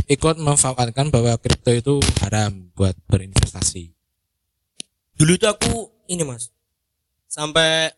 ikut 0.09 0.41
memfatwakan 0.41 1.13
bahwa 1.13 1.37
kripto 1.37 1.73
itu 1.73 1.95
haram 2.25 2.73
buat 2.73 2.97
berinvestasi 3.09 3.93
dulu 5.19 5.37
itu 5.37 5.47
aku 5.47 5.93
ini 6.09 6.25
mas 6.25 6.49
sampai 7.29 7.93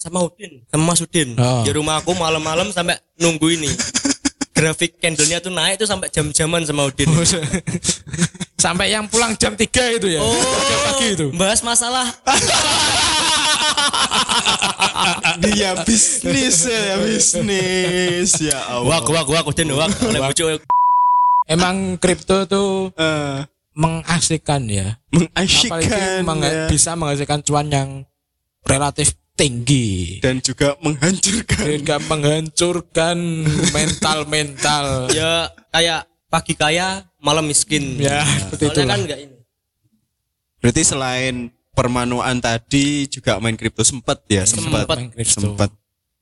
sama 0.00 0.24
Udin 0.24 0.64
sama 0.72 0.84
Mas 0.90 1.00
Udin 1.04 1.36
Oh. 1.36 1.62
di 1.62 1.70
rumah 1.70 2.00
aku 2.00 2.16
malam-malam 2.16 2.72
sampai 2.72 2.96
nunggu 3.20 3.52
ini 3.52 3.70
grafik 4.56 5.00
candlenya 5.00 5.40
tuh 5.40 5.52
naik 5.52 5.80
tuh 5.80 5.88
sampai 5.88 6.12
jam-jaman 6.12 6.60
sama 6.68 6.84
Udin. 6.84 7.08
Sampai 8.60 8.92
yang 8.92 9.08
pulang 9.08 9.32
jam 9.40 9.56
3 9.56 9.64
itu 9.96 10.04
ya. 10.04 10.20
Oh, 10.20 10.36
pagi 10.84 11.16
itu. 11.16 11.32
Bahas 11.32 11.64
masalah 11.64 12.04
Dia 15.42 15.72
bisnis 15.84 16.66
ya, 16.66 17.00
bisnis 17.00 18.30
ya 18.38 18.58
Allah. 18.68 19.00
wak 19.00 19.06
wak 19.08 19.28
wak 19.28 19.44
Udin 19.48 19.72
wak. 19.72 19.90
Emang 21.48 21.96
kripto 21.96 22.46
tuh 22.46 22.92
mengasihkan 23.72 24.66
ya. 24.68 24.98
Apalagi 25.10 25.26
mengasyikkan 25.34 26.22
meng- 26.22 26.44
ya. 26.44 26.66
bisa 26.68 26.90
menghasilkan 26.94 27.40
cuan 27.42 27.66
yang 27.70 27.90
relatif 28.62 29.16
tinggi. 29.34 30.20
dan 30.20 30.38
juga 30.44 30.76
menghancurkan. 30.84 31.64
Hingga 31.64 31.96
menghancurkan 32.06 33.16
mental-mental. 33.72 34.86
Ya 35.16 35.48
kayak 35.72 36.00
pagi 36.28 36.54
kaya 36.54 37.08
malam 37.18 37.48
miskin. 37.48 37.96
Ya, 37.96 38.20
seperti 38.22 38.64
Soalnya 38.68 38.74
itulah. 38.76 38.92
kan 38.92 39.00
enggak 39.00 39.20
ini. 39.24 39.36
Berarti 40.60 40.82
selain 40.84 41.34
permanuan 41.80 42.36
tadi 42.38 43.08
juga 43.08 43.40
main 43.40 43.56
kripto 43.56 43.80
sempat 43.80 44.20
ya, 44.28 44.44
sempat. 44.44 44.84
Sempat. 44.84 44.96
Main 44.98 45.08
kripto. 45.10 45.40
Sempat. 45.40 45.70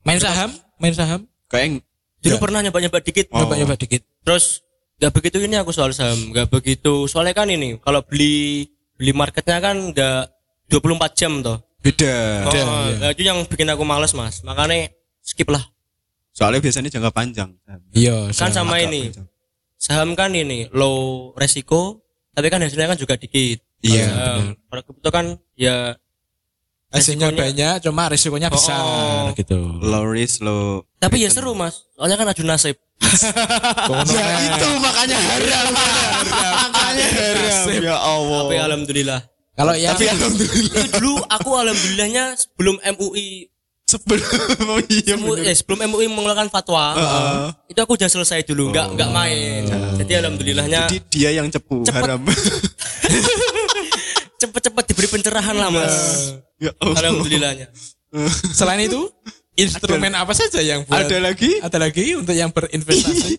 Main 0.01 0.19
saham? 0.19 0.49
Main 0.79 0.95
saham? 0.95 1.21
Kayak 1.47 1.83
Dulu 2.19 2.35
Ya. 2.35 2.39
pernah 2.39 2.59
nyoba-nyoba 2.59 2.99
dikit. 2.99 3.31
Oh. 3.31 3.43
Coba-coba 3.43 3.75
dikit. 3.75 4.03
Terus 4.23 4.59
nggak 4.99 5.11
begitu 5.13 5.39
ini 5.39 5.55
aku 5.55 5.71
soal 5.71 5.91
saham, 5.91 6.31
nggak 6.31 6.47
begitu. 6.49 7.07
Soalnya 7.07 7.31
kan 7.31 7.47
ini 7.47 7.79
kalau 7.79 8.03
beli 8.03 8.67
beli 8.95 9.11
marketnya 9.11 9.59
kan 9.59 9.91
nggak 9.91 10.27
24 10.67 11.15
jam 11.15 11.39
toh. 11.39 11.59
beda. 11.79 12.15
Oh, 12.43 12.51
Beda, 12.51 12.63
nah, 12.99 13.09
itu 13.15 13.23
yang 13.23 13.39
bikin 13.47 13.71
aku 13.71 13.87
males 13.87 14.11
mas. 14.11 14.43
Makanya 14.43 14.91
skip 15.23 15.47
lah. 15.47 15.63
Soalnya 16.35 16.59
biasanya 16.59 16.91
jangka 16.91 17.07
panjang. 17.09 17.55
Iya, 17.95 18.27
Kan 18.35 18.51
sama 18.51 18.83
ini 18.83 19.07
panjang. 19.07 19.27
saham 19.79 20.11
kan 20.11 20.35
ini 20.35 20.67
low 20.75 21.31
resiko, 21.39 22.03
tapi 22.35 22.51
kan 22.51 22.59
hasilnya 22.59 22.91
kan 22.91 22.99
juga 22.99 23.15
dikit. 23.15 23.63
Iya, 23.79 24.05
Saham. 24.07 24.43
Kalau 24.67 24.81
kripto 24.83 25.09
kan 25.09 25.25
ya 25.55 25.95
Hasilnya 26.89 27.29
banyak, 27.29 27.85
cuma 27.85 28.09
risikonya 28.09 28.49
besar 28.49 28.81
Oh. 28.81 29.29
gitu. 29.37 29.77
Low 29.77 30.09
risk, 30.09 30.41
low. 30.41 30.81
tapi 30.97 31.21
ya 31.21 31.29
seru 31.29 31.53
mas. 31.53 31.85
Soalnya 31.93 32.17
kan 32.17 32.27
adu 32.27 32.41
nasib. 32.41 32.75
Ya 34.09 34.25
itu 34.49 34.67
makanya 34.81 35.17
haram. 35.21 35.69
makanya 36.65 37.05
haram. 37.13 37.65
Ya 37.77 37.95
Allah. 37.95 38.39
Tapi 38.43 38.55
alhamdulillah. 38.57 39.21
Kalau 39.53 39.73
yang 39.75 39.91
Tapi 39.93 40.05
alhamdulillah 40.07 40.81
Itu 40.81 40.97
dulu 40.97 41.13
aku 41.29 41.49
alhamdulillahnya 41.53 42.23
sebelum 42.35 42.75
MUI 42.81 43.51
sebelum 43.85 44.21
oh 44.69 44.79
iya 44.85 45.17
eh, 45.45 45.55
sebelum 45.57 45.81
MUI 45.89 46.05
mengeluarkan 46.09 46.53
fatwa, 46.53 46.93
Heeh. 46.93 47.73
itu 47.73 47.79
aku 47.81 47.97
udah 47.97 48.05
selesai 48.05 48.45
dulu, 48.45 48.69
nggak 48.69 48.85
nggak 48.93 49.09
main. 49.09 49.65
Jadi 49.97 50.13
alhamdulillahnya 50.13 50.85
Jadi 50.85 50.97
dia 51.09 51.29
yang 51.33 51.49
cepu 51.49 51.81
Cepet. 51.81 51.97
haram. 51.97 52.21
cepet-cepet 54.39 54.83
diberi 54.87 55.07
pencerahan 55.09 55.53
lah 55.53 55.69
mas. 55.69 55.95
ya 56.57 56.71
Allah. 56.79 56.97
Alhamdulillahnya. 57.03 57.67
selain 58.51 58.81
itu 58.81 59.05
instrumen 59.53 60.15
apa 60.15 60.31
saja 60.31 60.59
yang 60.59 60.81
buat 60.81 61.05
Ada 61.05 61.19
lagi? 61.21 61.59
Ada 61.59 61.77
lagi 61.77 62.15
untuk 62.15 62.33
yang 62.33 62.49
berinvestasi. 62.49 63.37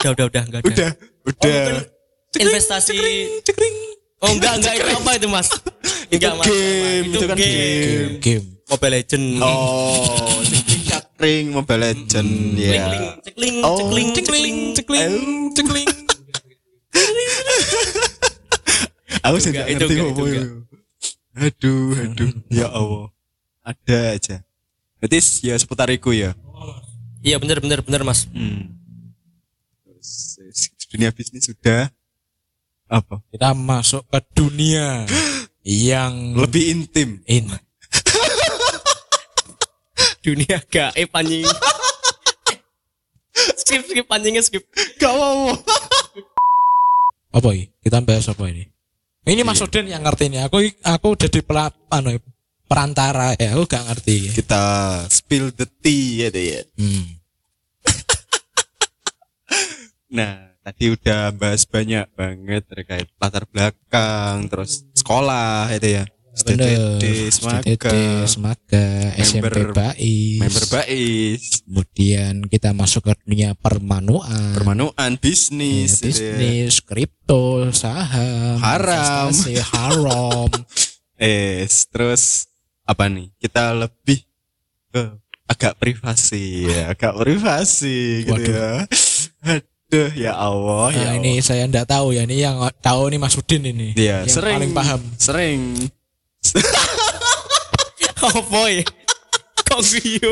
Udah 0.00 0.10
udah 0.10 0.24
udah 0.26 0.42
nggak 0.48 0.60
ada. 0.60 0.68
Udah, 0.68 0.90
Oh, 1.22 1.30
udah. 1.30 1.54
mungkin 1.78 2.42
investasi. 2.42 2.96
Cekring. 3.44 3.76
Oh 4.18 4.30
enggak 4.30 4.54
enggak 4.56 4.74
itu 4.74 4.88
apa 4.88 5.10
itu 5.14 5.28
mas? 5.28 5.48
Enggak 6.08 6.32
mas. 6.34 6.46
game, 6.46 7.04
Itu, 7.04 7.18
itu 7.18 7.26
kan 7.26 7.36
game. 7.36 8.12
Game. 8.18 8.46
Mobile 8.66 8.92
Legend. 8.96 9.26
Oh, 9.38 10.40
cekring 10.42 10.82
cekring 10.88 11.46
Mobile 11.52 11.82
Legend 11.82 12.30
Cekling, 12.56 13.02
ya. 13.04 13.12
cekling, 13.20 13.54
Oh. 13.60 13.76
cekling, 13.78 14.08
Cekling, 14.10 14.56
cekling. 14.72 15.12
cekling, 15.52 15.88
cekling. 16.90 18.08
Aku 19.22 19.38
jadi 19.38 19.50
enggak, 19.54 19.66
ngerti 19.78 19.94
apa 19.94 20.10
itu 20.10 20.24
itu. 20.26 20.42
Aduh, 21.32 21.96
aduh. 21.96 22.30
Ya 22.58 22.66
Allah. 22.68 23.06
Ada 23.62 23.98
aja. 24.18 24.36
Berarti 24.98 25.18
ya 25.46 25.54
seputar 25.58 25.86
itu 25.94 26.10
ya. 26.10 26.34
Iya 27.22 27.38
benar 27.38 27.62
benar 27.62 27.86
benar 27.86 28.02
mas. 28.02 28.26
Hmm. 28.34 28.74
Terus, 29.86 30.34
dunia 30.90 31.14
bisnis 31.14 31.46
sudah 31.46 31.86
apa? 32.90 33.22
Kita 33.30 33.54
masuk 33.54 34.02
ke 34.10 34.18
dunia 34.34 35.06
yang 35.62 36.34
Lebih 36.34 36.74
intim. 36.74 37.22
in. 37.30 37.46
Dunia 40.22 40.58
gaib 40.66 41.10
anjing. 41.14 41.46
skip 43.62 43.82
skip 43.86 44.06
anjingnya 44.06 44.42
skip. 44.42 44.62
Gak 44.98 45.14
mau. 45.14 45.54
Apa 47.32 47.48
ini? 47.54 47.70
Kita 47.82 48.02
bahas 48.02 48.26
apa 48.30 48.46
ini? 48.50 48.66
Ini 49.22 49.46
Mas 49.46 49.62
Udin 49.62 49.86
yang 49.86 50.02
ngerti 50.02 50.26
ini. 50.26 50.42
Aku 50.42 50.58
aku 50.82 51.06
udah 51.14 51.30
di 51.30 51.40
pela, 51.46 51.70
anu, 51.94 52.18
perantara 52.66 53.38
ya. 53.38 53.54
Aku 53.54 53.70
gak 53.70 53.86
ngerti. 53.86 54.34
Kita 54.34 54.64
spill 55.06 55.54
the 55.54 55.62
tea 55.78 56.26
ya 56.26 56.28
deh 56.34 56.44
ya. 56.58 56.62
Hmm. 56.78 57.06
Nah, 60.12 60.52
tadi 60.60 60.92
udah 60.92 61.32
bahas 61.32 61.64
banyak 61.64 62.04
banget 62.12 62.68
terkait 62.68 63.08
latar 63.16 63.48
belakang, 63.48 64.44
terus 64.44 64.84
sekolah 64.92 65.72
itu 65.72 65.88
ya. 65.88 66.04
STTD, 66.32 67.04
Semaga, 67.28 67.60
STTD, 67.60 67.96
Semaga, 68.24 68.86
SMP 69.20 69.68
Bais. 69.68 70.40
member 70.40 70.64
Bais, 70.66 71.42
Kemudian 71.62 72.34
kita 72.48 72.72
masuk 72.72 73.04
ke 73.04 73.12
dunia 73.22 73.52
permanuan. 73.52 74.56
permanuan, 74.56 75.12
Ya, 75.12 75.20
bisnis, 75.20 76.00
gitu 76.00 76.08
ya. 76.08 76.32
bisnis, 76.32 76.80
kripto, 76.80 77.68
saham, 77.70 78.56
Haram. 78.58 79.28
haram. 79.72 80.48
Eh, 81.22 81.62
terus 81.92 82.50
apa 82.82 83.06
nih? 83.06 83.30
Kita 83.38 83.70
lebih 83.70 84.26
ke 84.90 85.22
agak 85.46 85.78
privasi 85.78 86.66
ya, 86.66 86.90
agak 86.90 87.14
privasi 87.14 88.26
gitu 88.26 88.42
ya. 88.50 88.82
Aduh, 89.38 90.10
ya 90.18 90.32
Allah, 90.34 90.90
ya 90.90 91.04
Nah, 91.12 91.14
ini 91.20 91.38
saya 91.38 91.68
ndak 91.68 91.86
tahu 91.86 92.10
ya. 92.10 92.26
Ini 92.26 92.36
yang 92.42 92.56
tahu 92.80 93.06
nih 93.06 93.20
Mas 93.20 93.38
Udin 93.38 93.62
ini. 93.62 93.94
Iya, 93.94 94.26
yang 94.26 94.34
sering 94.34 94.56
paling 94.58 94.72
paham. 94.72 95.00
Sering. 95.14 95.60
Oh 98.22 98.38
boy. 98.46 98.86
Kok 99.66 99.82
guyu? 99.82 100.30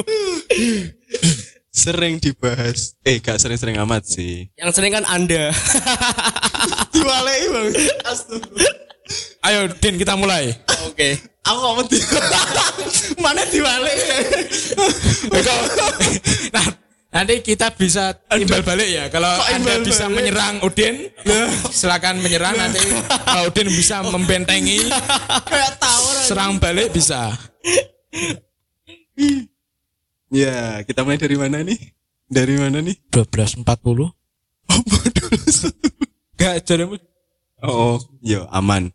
sering 1.75 2.23
dibahas. 2.23 2.95
Eh, 3.03 3.19
gak 3.19 3.43
sering-sering 3.43 3.83
amat 3.83 4.07
sih. 4.07 4.47
Yang 4.55 4.79
sering 4.79 4.95
kan 4.95 5.03
Anda. 5.11 5.51
Diwalei, 6.95 7.51
Bang. 7.51 7.69
Astagfirullah. 8.07 8.75
Ayo 9.43 9.67
Din 9.83 9.99
kita 9.99 10.15
mulai. 10.15 10.55
Oke. 10.87 11.19
Aku 11.43 11.59
ngomong 11.59 11.87
di 11.91 11.99
Mana 13.25 13.43
diwalei? 13.49 13.97
nah, 16.55 16.67
nanti 17.11 17.43
kita 17.43 17.75
bisa 17.75 18.15
imbal 18.39 18.63
balik 18.63 18.89
ya. 18.89 19.05
Kalau 19.11 19.31
Kok 19.31 19.51
Anda 19.55 19.75
bisa 19.83 20.07
balik? 20.07 20.17
menyerang 20.17 20.55
Udin, 20.63 20.95
silakan 21.71 22.23
menyerang 22.23 22.55
nanti. 22.57 22.81
Kalau 23.07 23.51
Udin 23.51 23.69
bisa 23.71 24.03
membentengi, 24.07 24.87
serang 26.27 26.59
balik 26.63 26.95
bisa. 26.95 27.35
Ya, 30.31 30.87
kita 30.87 31.03
mulai 31.03 31.19
dari 31.19 31.37
mana 31.37 31.59
nih? 31.67 31.81
Dari 32.31 32.55
mana 32.55 32.79
nih? 32.79 32.95
12.40. 33.11 33.67
Oh, 33.67 34.81
bodoh. 34.87 35.29
Gak 36.39 36.63
jadi 36.63 36.87
Oh, 37.61 37.99
yo 38.23 38.47
aman. 38.55 38.95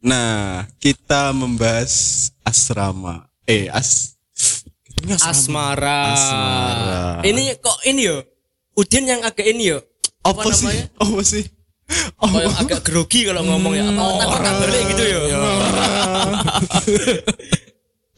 Nah, 0.00 0.66
kita 0.80 1.30
membahas 1.36 2.28
asrama. 2.42 3.28
Eh, 3.44 3.68
as 3.68 4.13
Asmara. 5.12 6.00
Asmara. 6.12 7.02
Ini 7.22 7.60
kok 7.60 7.78
ini 7.84 8.08
yo. 8.08 8.24
Udin 8.74 9.06
yang 9.06 9.20
agak 9.22 9.44
ini 9.44 9.76
yo. 9.76 9.78
Apa, 10.24 10.40
Apa 10.40 10.50
sih? 10.50 10.64
namanya? 10.66 10.84
Apa 11.04 11.20
sih? 11.22 11.44
Oh, 12.16 12.32
Kayak 12.32 12.56
agak 12.64 12.80
grogi 12.80 13.28
kalau 13.28 13.44
ngomong 13.44 13.76
ya. 13.76 13.84
Apa 13.84 14.02
otak 14.02 14.28
otak 14.40 14.54
balik 14.56 14.82
gitu 14.96 15.04
yo. 15.04 15.20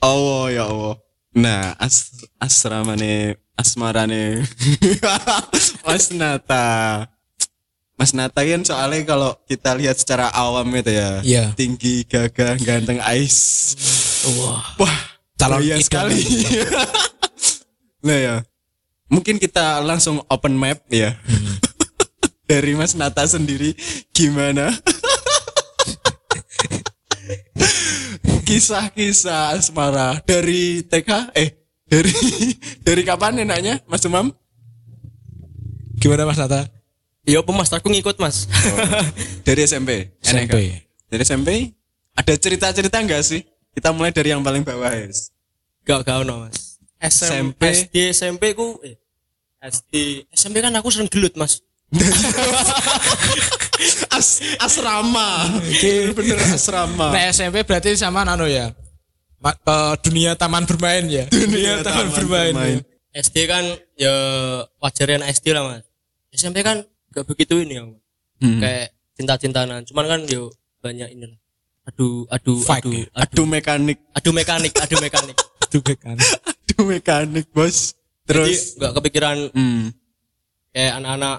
Allah 0.06 0.44
ya 0.54 0.64
Allah. 0.70 0.94
Nah, 1.36 1.76
as 1.76 2.14
asrama 2.40 2.96
nih, 2.96 3.36
asmara 3.58 4.08
nih. 4.08 4.40
Mas 5.86 6.08
Nata. 6.14 7.04
Mas 7.96 8.12
Nata 8.12 8.40
kan 8.40 8.62
soalnya 8.64 9.04
kalau 9.04 9.36
kita 9.44 9.72
lihat 9.76 9.96
secara 10.00 10.28
awam 10.32 10.68
itu 10.72 10.92
ya. 10.92 11.10
Iya. 11.20 11.44
Tinggi, 11.56 12.04
gagah, 12.08 12.56
ganteng, 12.60 13.00
ais. 13.02 13.72
Wah, 14.36 14.64
Wah, 14.80 14.98
Calon 15.36 15.60
idola. 15.60 15.84
sekali. 15.84 16.20
nah 18.06 18.18
ya. 18.18 18.36
Mungkin 19.06 19.38
kita 19.38 19.78
langsung 19.84 20.24
open 20.26 20.56
map 20.56 20.82
ya. 20.90 21.14
Dari 22.50 22.74
Mas 22.78 22.94
Nata 22.94 23.26
sendiri 23.26 23.74
gimana? 24.14 24.70
Kisah-kisah 28.46 29.58
asmara 29.58 30.22
dari 30.22 30.78
TK 30.86 31.34
eh 31.34 31.58
dari 31.90 32.14
dari 32.86 33.02
kapan 33.02 33.42
enaknya 33.42 33.82
Mas 33.90 34.06
Umam? 34.06 34.30
Gimana 35.98 36.22
Mas 36.22 36.38
Nata? 36.38 36.70
Yo 37.26 37.42
pemas 37.42 37.74
aku 37.74 37.90
ngikut 37.90 38.14
mas. 38.22 38.46
Dari 39.42 39.66
SMP. 39.66 40.14
SMP. 40.22 40.46
gak? 40.46 40.86
Dari 41.10 41.22
SMP 41.26 41.50
ada 42.14 42.32
cerita-cerita 42.38 43.02
enggak 43.02 43.26
sih? 43.26 43.42
Kita 43.76 43.92
mulai 43.92 44.08
dari 44.08 44.32
yang 44.32 44.40
paling 44.40 44.64
bawah 44.64 44.88
es. 44.88 45.28
gak 45.84 46.02
gak 46.02 46.24
ono 46.24 46.48
mas. 46.48 46.80
SMP, 46.96 47.60
SMP. 47.60 47.60
SD 47.60 47.96
SMP 48.10 48.42
ku 48.56 48.80
eh, 48.80 48.96
SD 49.60 50.24
SMP 50.32 50.64
kan 50.64 50.72
aku 50.74 50.88
sering 50.88 51.12
gelut 51.12 51.36
mas. 51.36 51.60
As 54.16 54.40
asrama. 54.58 55.60
Bener 56.16 56.40
asrama. 56.56 57.12
Nah 57.12 57.22
SMP 57.30 57.62
berarti 57.62 57.92
sama 57.94 58.24
anu 58.24 58.48
ya. 58.48 58.72
Ma- 59.38 59.54
ke 59.54 59.78
dunia 60.08 60.32
taman 60.34 60.64
bermain 60.64 61.04
ya. 61.06 61.28
Dunia, 61.28 61.84
taman, 61.84 62.08
bermain. 62.16 62.54
ya. 62.56 62.80
SD 63.20 63.36
kan 63.44 63.64
ya 64.00 64.14
wajarnya 64.80 65.20
anak 65.22 65.36
SD 65.36 65.52
lah 65.52 65.62
mas. 65.68 65.84
SMP 66.32 66.64
kan 66.64 66.80
gak 67.12 67.28
begitu 67.28 67.60
ini 67.60 67.76
ya. 67.76 67.84
Hmm. 68.40 68.60
Kayak 68.60 68.96
cinta-cintanan. 69.16 69.84
Cuman 69.84 70.04
kan 70.08 70.20
yo 70.26 70.48
banyak 70.80 71.12
ini 71.12 71.24
lah. 71.28 71.38
Adu 71.86 72.26
adu 72.26 72.58
Fight, 72.58 72.82
adu, 72.82 72.90
ya? 72.90 73.06
adu 73.14 73.22
Adu 73.22 73.42
mekanik. 73.46 73.98
adu 74.10 74.30
mekanik 74.34 74.72
adu 74.74 74.96
mekanik. 74.98 75.36
Itu 75.70 75.78
kan. 75.82 76.18
Adu 76.18 76.76
mekanik, 76.84 77.46
Bos. 77.50 77.94
Terus 78.26 78.74
Terus 78.74 78.82
gak 78.82 78.92
kepikiran 78.98 79.54
hmm, 79.54 79.94
kayak 80.70 80.92
anak-anak 80.98 81.36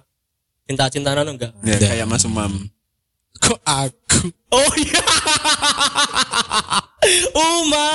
cinta-cintanan 0.64 1.28
enggak. 1.28 1.52
ya, 1.62 1.76
Ya. 1.76 1.88
kayak 1.92 2.08
Mas 2.08 2.24
Umam. 2.24 2.72
Kok 3.38 3.60
aku? 3.62 4.32
Oh 4.50 4.72
iya. 4.74 5.04
Uma. 7.38 7.88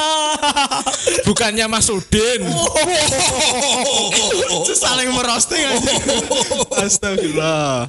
Bukannya 1.25 1.67
Mas 1.67 1.89
Udin. 1.89 2.45
Saling 4.73 5.11
merosting 5.11 5.61
aja. 5.63 5.93
Astagfirullah. 6.79 7.89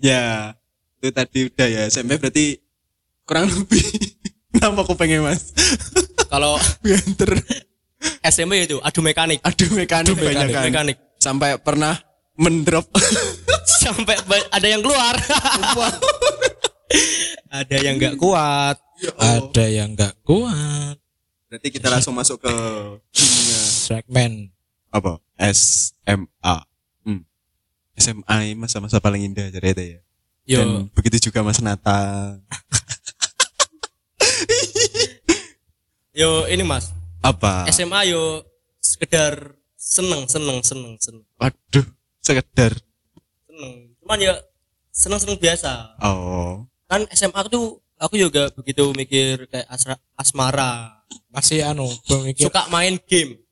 Ya, 0.00 0.52
itu 0.98 1.08
tadi 1.10 1.38
udah 1.46 1.68
ya. 1.68 1.82
SMP 1.86 2.16
berarti 2.16 2.58
kurang 3.24 3.48
lebih. 3.48 3.82
Kenapa 4.54 4.86
aku 4.86 4.94
pengen 4.94 5.24
mas? 5.24 5.50
Kalau 6.32 6.56
Bianter. 6.80 7.36
SMP 8.20 8.64
itu 8.64 8.78
adu 8.80 9.00
mekanik. 9.00 9.40
Aduh 9.42 9.68
mekanik, 9.72 10.12
Aduh, 10.12 10.20
mekanik, 10.20 10.36
banyak 10.36 10.48
kan. 10.52 10.64
mekanik. 10.68 10.96
Sampai 11.18 11.56
pernah 11.58 11.96
mendrop. 12.36 12.86
Sampai 13.82 14.16
ada 14.52 14.66
yang 14.66 14.80
keluar. 14.80 15.16
ada 17.50 17.76
yang 17.80 17.96
nggak 17.96 18.16
kuat. 18.16 18.76
Ada 19.18 19.64
yang 19.68 19.88
nggak 19.92 20.14
kuat. 20.22 20.96
berarti 21.48 21.70
kita 21.70 21.86
langsung 21.86 22.18
masuk 22.18 22.42
ke 22.42 22.50
dunia 23.14 23.58
Segmen. 23.62 24.50
apa? 24.90 25.22
SMA. 25.54 26.56
Hmm. 27.06 27.22
SMA 27.94 28.38
masa-masa 28.58 28.98
paling 28.98 29.22
indah 29.22 29.54
itu 29.54 29.62
ya. 29.62 30.00
Yo, 30.44 30.58
Dan 30.60 30.68
begitu 30.92 31.30
juga 31.30 31.40
Mas 31.40 31.62
Nata. 31.62 32.36
Yo 36.14 36.46
ini 36.46 36.62
mas. 36.62 36.94
Apa? 37.20 37.66
SMA 37.74 38.14
yo 38.14 38.46
sekedar 38.78 39.58
seneng, 39.74 40.30
seneng, 40.30 40.62
seneng, 40.62 40.94
seneng, 41.02 41.26
Waduh, 41.36 41.86
sekedar. 42.22 42.72
seneng. 43.50 43.98
Cuman 44.00 44.18
ya 44.22 44.34
seneng, 44.94 45.18
seneng 45.18 45.36
biasa. 45.42 45.98
Oh. 46.00 46.64
Kan 46.86 47.04
SMA 47.10 47.40
tuh 47.50 47.82
aku 47.98 48.14
juga 48.14 48.48
begitu 48.54 48.94
mikir 48.94 49.50
kayak 49.50 49.66
asra, 49.66 49.98
asmara. 50.14 51.02
Masih 51.34 51.66
anu, 51.66 51.90
pemikir. 52.06 52.46
Suka 52.46 52.70
main 52.70 52.94
game. 53.10 53.42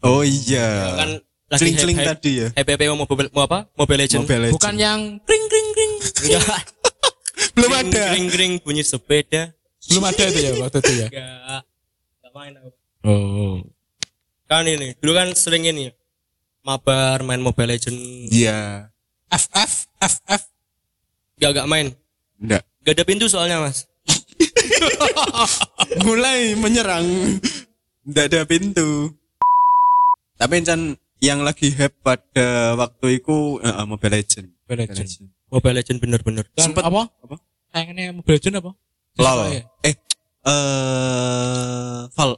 Oh 0.00 0.24
iya. 0.24 0.96
kan 0.96 1.10
lagi 1.46 1.60
Celing-celing 1.62 1.98
hype- 2.00 2.08
tadi 2.16 2.32
ya. 2.42 2.48
Happy 2.56 2.88
mau 2.88 3.04
mobile 3.04 3.28
mau 3.30 3.44
apa? 3.44 3.68
Mobile 3.76 4.08
Legend. 4.08 4.24
Mobile 4.24 4.42
Legends. 4.48 4.56
Bukan 4.56 4.74
yang 4.80 5.00
kring 5.22 5.44
kring 5.46 5.68
kring. 5.76 5.92
Enggak. 6.32 6.62
Belum 7.56 7.72
ada. 7.76 8.02
Gring 8.16 8.28
gring 8.32 8.52
bunyi 8.64 8.80
sepeda. 8.80 9.52
Belum 9.86 10.02
ada 10.08 10.22
itu 10.26 10.40
ya 10.40 10.52
waktu 10.58 10.78
itu 10.80 10.92
ya. 10.96 11.08
Enggak. 11.12 11.62
Main 12.36 12.52
aku. 12.60 12.70
Oh. 13.08 13.56
Kan 14.44 14.68
ini, 14.68 14.92
dulu 15.00 15.16
kan 15.16 15.32
sering 15.32 15.64
ini 15.64 15.88
mabar 16.60 17.24
main 17.24 17.40
Mobile 17.40 17.72
Legend. 17.72 17.96
Iya. 18.28 18.92
FF 19.32 19.88
FF. 19.96 20.42
Enggak 21.40 21.50
enggak 21.56 21.68
main. 21.72 21.86
Enggak. 22.36 22.62
Gak 22.84 22.92
ada 22.92 23.04
pintu 23.08 23.24
soalnya, 23.32 23.64
Mas. 23.64 23.88
Mulai 26.06 26.52
menyerang. 26.60 27.08
Enggak 28.04 28.28
ada 28.28 28.44
pintu. 28.44 29.16
Tapi 30.36 30.60
Chan 30.60 30.92
yang 31.24 31.40
lagi 31.40 31.72
hype 31.72 31.96
pada 32.04 32.76
waktu 32.76 33.24
itu 33.24 33.64
eh, 33.64 33.84
Mobile 33.88 34.20
Legend. 34.20 34.52
Mobile 34.68 34.80
Legend. 34.84 35.08
Mobile 35.48 35.76
Legend 35.80 35.98
bener-bener. 36.04 36.44
Sempet- 36.52 36.84
apa? 36.84 37.08
apa? 37.08 37.36
Sayangannya 37.72 38.20
Mobile 38.20 38.36
Legend 38.36 38.60
apa? 38.60 38.70
LOL. 39.16 39.48
ya? 39.48 39.64
Eh 39.80 39.96
eh 40.46 42.00
Val. 42.14 42.32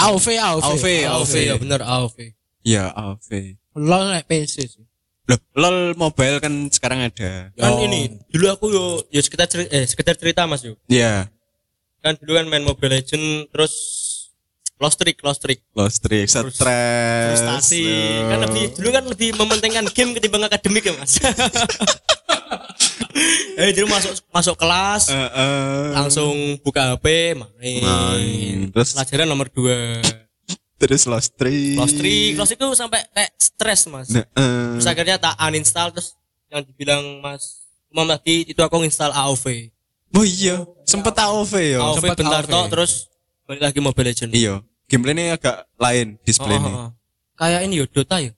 AOV 0.00 0.26
AOV. 0.32 0.64
AOV, 0.64 0.84
AOV 1.04 1.34
ya 1.44 1.54
bener 1.60 1.80
AOV. 1.84 2.16
Ya, 2.64 2.88
AOV. 2.96 3.28
LOL 3.76 4.04
nek 4.16 4.24
PC 4.24 4.64
sih. 4.64 4.84
Loh, 5.28 5.38
LOL 5.54 5.94
mobile 5.94 6.40
kan 6.40 6.50
sekarang 6.72 7.04
ada. 7.04 7.52
Kan 7.54 7.72
Oh. 7.76 7.84
ini, 7.84 8.08
dulu 8.32 8.48
aku 8.50 8.66
yo 8.72 8.84
yo 9.12 9.20
sekitar 9.20 9.46
cerita, 9.46 9.70
eh 9.70 9.84
sekitar 9.84 10.16
cerita 10.16 10.48
Mas 10.48 10.64
yo. 10.64 10.74
Iya. 10.88 11.28
Kan 12.00 12.16
dulu 12.16 12.32
kan 12.40 12.48
main 12.48 12.64
Mobile 12.64 12.96
Legend 12.98 13.52
terus 13.52 13.72
Lost 14.80 14.96
Trick, 14.96 15.20
Lost 15.20 15.38
Trick. 15.38 15.60
Lost 15.70 16.00
Trick, 16.00 16.24
Frus- 16.24 16.50
stres. 16.50 17.36
frustasi 17.36 17.84
Loh. 17.84 18.26
kan 18.26 18.38
lebih 18.42 18.64
dulu 18.72 18.88
kan 18.90 19.04
lebih 19.06 19.28
mementingkan 19.34 19.84
game 19.90 20.10
ketimbang 20.12 20.42
akademik 20.42 20.82
ya 20.82 20.94
mas 20.94 21.20
eh 23.56 23.70
dulu 23.70 23.86
masuk 23.88 24.12
masuk 24.30 24.56
kelas 24.56 25.02
Eh, 25.06 25.20
eh. 25.20 25.84
langsung 25.92 26.32
buka 26.60 26.96
HP 26.96 27.06
main, 27.34 27.82
Main. 27.82 28.56
Terus 28.70 28.96
pelajaran 28.96 29.26
nomor 29.26 29.48
dua 29.48 30.00
terus 30.76 31.04
Lost 31.04 31.36
Trick. 31.36 31.76
Lost 31.76 31.94
Trick 31.94 32.32
Lost 32.34 32.48
Trick 32.48 32.58
itu 32.58 32.72
sampai 32.72 33.04
kayak 33.06 33.30
stres 33.36 33.84
mas 33.84 34.08
Nah, 34.08 34.24
eh. 34.24 34.72
terus 34.74 34.86
akhirnya 34.86 35.16
tak 35.18 35.36
uninstall 35.38 35.92
terus 35.92 36.16
yang 36.48 36.64
dibilang 36.64 37.20
mas 37.20 37.60
Umam 37.90 38.06
tadi 38.08 38.46
itu 38.46 38.56
aku 38.56 38.80
install 38.80 39.10
AOV 39.10 39.68
Oh 40.10 40.24
iya, 40.24 40.58
sempet 40.84 41.12
AOV 41.12 41.52
ya. 41.54 41.78
AOV 41.80 41.96
sempet 42.00 42.16
bentar 42.16 42.42
AOV. 42.42 42.50
tok 42.50 42.66
terus 42.68 43.09
balik 43.50 43.62
lagi 43.66 43.82
Mobile 43.82 44.06
Legends 44.06 44.30
Iya, 44.30 44.62
gameplaynya 44.86 45.34
agak 45.34 45.66
lain 45.74 46.22
display 46.22 46.54
Oh, 46.54 46.62
ini. 46.62 46.70
oh, 46.70 46.78
oh. 46.80 46.90
kayak 47.34 47.66
ini 47.66 47.74
yo 47.76 47.86
Dota 47.86 48.22
ya 48.22 48.30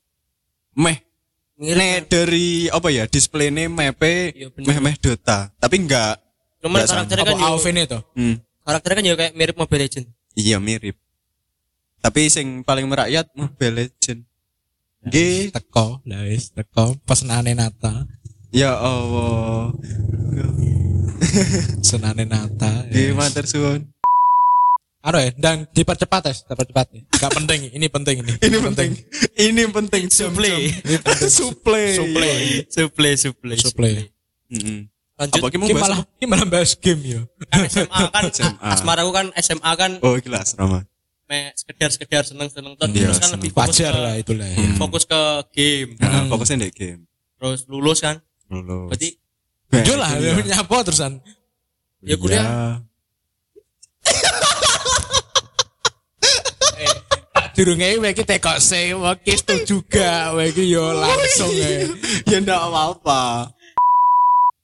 Meh, 0.72 1.05
Mirip 1.55 1.77
kan? 1.77 2.03
dari 2.09 2.72
apa 2.72 2.88
ya 2.88 3.05
display 3.05 3.53
ini 3.53 3.68
mepe 3.68 4.33
Iya, 4.33 4.48
meh 4.57 4.79
meh 4.81 4.96
Dota, 4.96 5.53
tapi 5.55 5.77
enggak. 5.79 6.16
cuman 6.64 6.81
sama. 6.83 7.05
karakternya 7.05 7.25
kan 7.27 7.37
yo 7.37 7.44
AOV 7.46 7.64
ini 7.68 7.83
tuh? 7.85 8.03
Hmm, 8.14 8.35
karakternya 8.64 8.96
kan 8.96 9.05
yo 9.05 9.14
kayak 9.14 9.33
mirip 9.35 9.53
Mobile 9.55 9.85
Legends 9.85 10.09
iya 10.33 10.57
mirip. 10.57 10.96
Tapi 12.01 12.27
sing 12.27 12.64
paling 12.64 12.88
merakyat 12.88 13.29
Mobile 13.37 13.85
Legend. 13.85 14.25
G, 15.05 15.14
Teko, 15.51 16.01
guys, 16.03 16.51
teko. 16.51 16.96
Pesenane 17.05 17.53
Nata, 17.53 18.07
ya 18.48 18.72
Allah. 18.72 19.75
senane 21.81 22.25
Nata. 22.25 22.87
G 22.88 23.12
matur 23.12 23.44
suwun. 23.44 23.91
Anu 25.02 25.18
ya, 25.18 25.30
dan 25.34 25.66
dipercepat 25.68 26.22
ya, 26.22 26.34
dipercepat 26.46 26.86
ya. 26.88 27.00
Gak 27.18 27.34
penting, 27.34 27.60
ini 27.68 27.86
penting 27.86 28.22
ini. 28.22 28.32
Ini 28.38 28.58
penting. 28.62 28.90
Ini 29.34 29.62
penting. 29.68 30.02
Suplai. 30.06 30.70
Suplai. 31.90 32.62
Suplai, 32.68 33.12
suplai. 33.16 33.56
Suplay. 33.56 33.94
Mm-mm. 34.48 34.86
Lanjut. 35.12 35.38
Apa 35.38 35.46
ki 35.48 35.56
mau 35.56 35.66
Ini 35.66 35.74
bahas 35.74 35.82
malah, 35.84 35.98
ini 36.16 36.26
malah 36.26 36.46
bahas 36.46 36.70
game 36.74 37.02
ya. 37.04 37.20
Kan 37.44 37.60
SMA 37.66 38.02
kan 38.08 38.24
SMA. 38.32 38.68
asmaraku 38.68 39.10
kan 39.10 39.26
SMA 39.36 39.72
kan 39.72 39.90
Oh, 40.00 40.14
gila 40.16 40.38
asrama. 40.38 40.86
me 41.24 41.50
sekedar-sekedar 41.52 42.22
seneng-seneng 42.22 42.76
terus 42.76 42.92
Iya, 42.92 43.08
kan 43.10 43.18
seneng. 43.24 43.32
lebih 43.38 43.50
fokus 43.50 43.72
Wajar 43.72 43.92
ke, 43.92 43.98
lah 43.98 44.14
itulah 44.16 44.46
ya. 44.46 44.56
Hmm. 44.56 44.74
fokus 44.76 45.02
ke 45.02 45.20
game. 45.50 45.90
Nah, 45.96 46.28
fokusnya 46.28 46.56
di 46.60 46.70
game. 46.70 47.02
Terus 47.34 47.60
lulus 47.66 47.98
kan. 47.98 48.22
Lulus. 48.46 48.86
Berarti 48.86 49.08
Yo 49.72 49.94
lah, 49.96 50.12
Kuliah. 50.12 50.36
nyapa 50.52 50.76
terusan. 50.84 51.12
ya 52.00 52.14
kuliah. 52.14 52.78
Durunge 57.52 58.00
wae 58.00 58.10
iki 58.10 58.24
tekok 58.24 58.56
sing 58.58 58.96
wae 58.96 59.16
setuju 59.28 59.64
juga 59.82 60.32
wae 60.32 60.48
iki 60.48 60.64
yo 60.66 60.92
langsung 60.92 61.52
ya. 61.60 61.84
ya 62.24 62.36
enggak 62.38 62.60
apa-apa. 62.60 63.52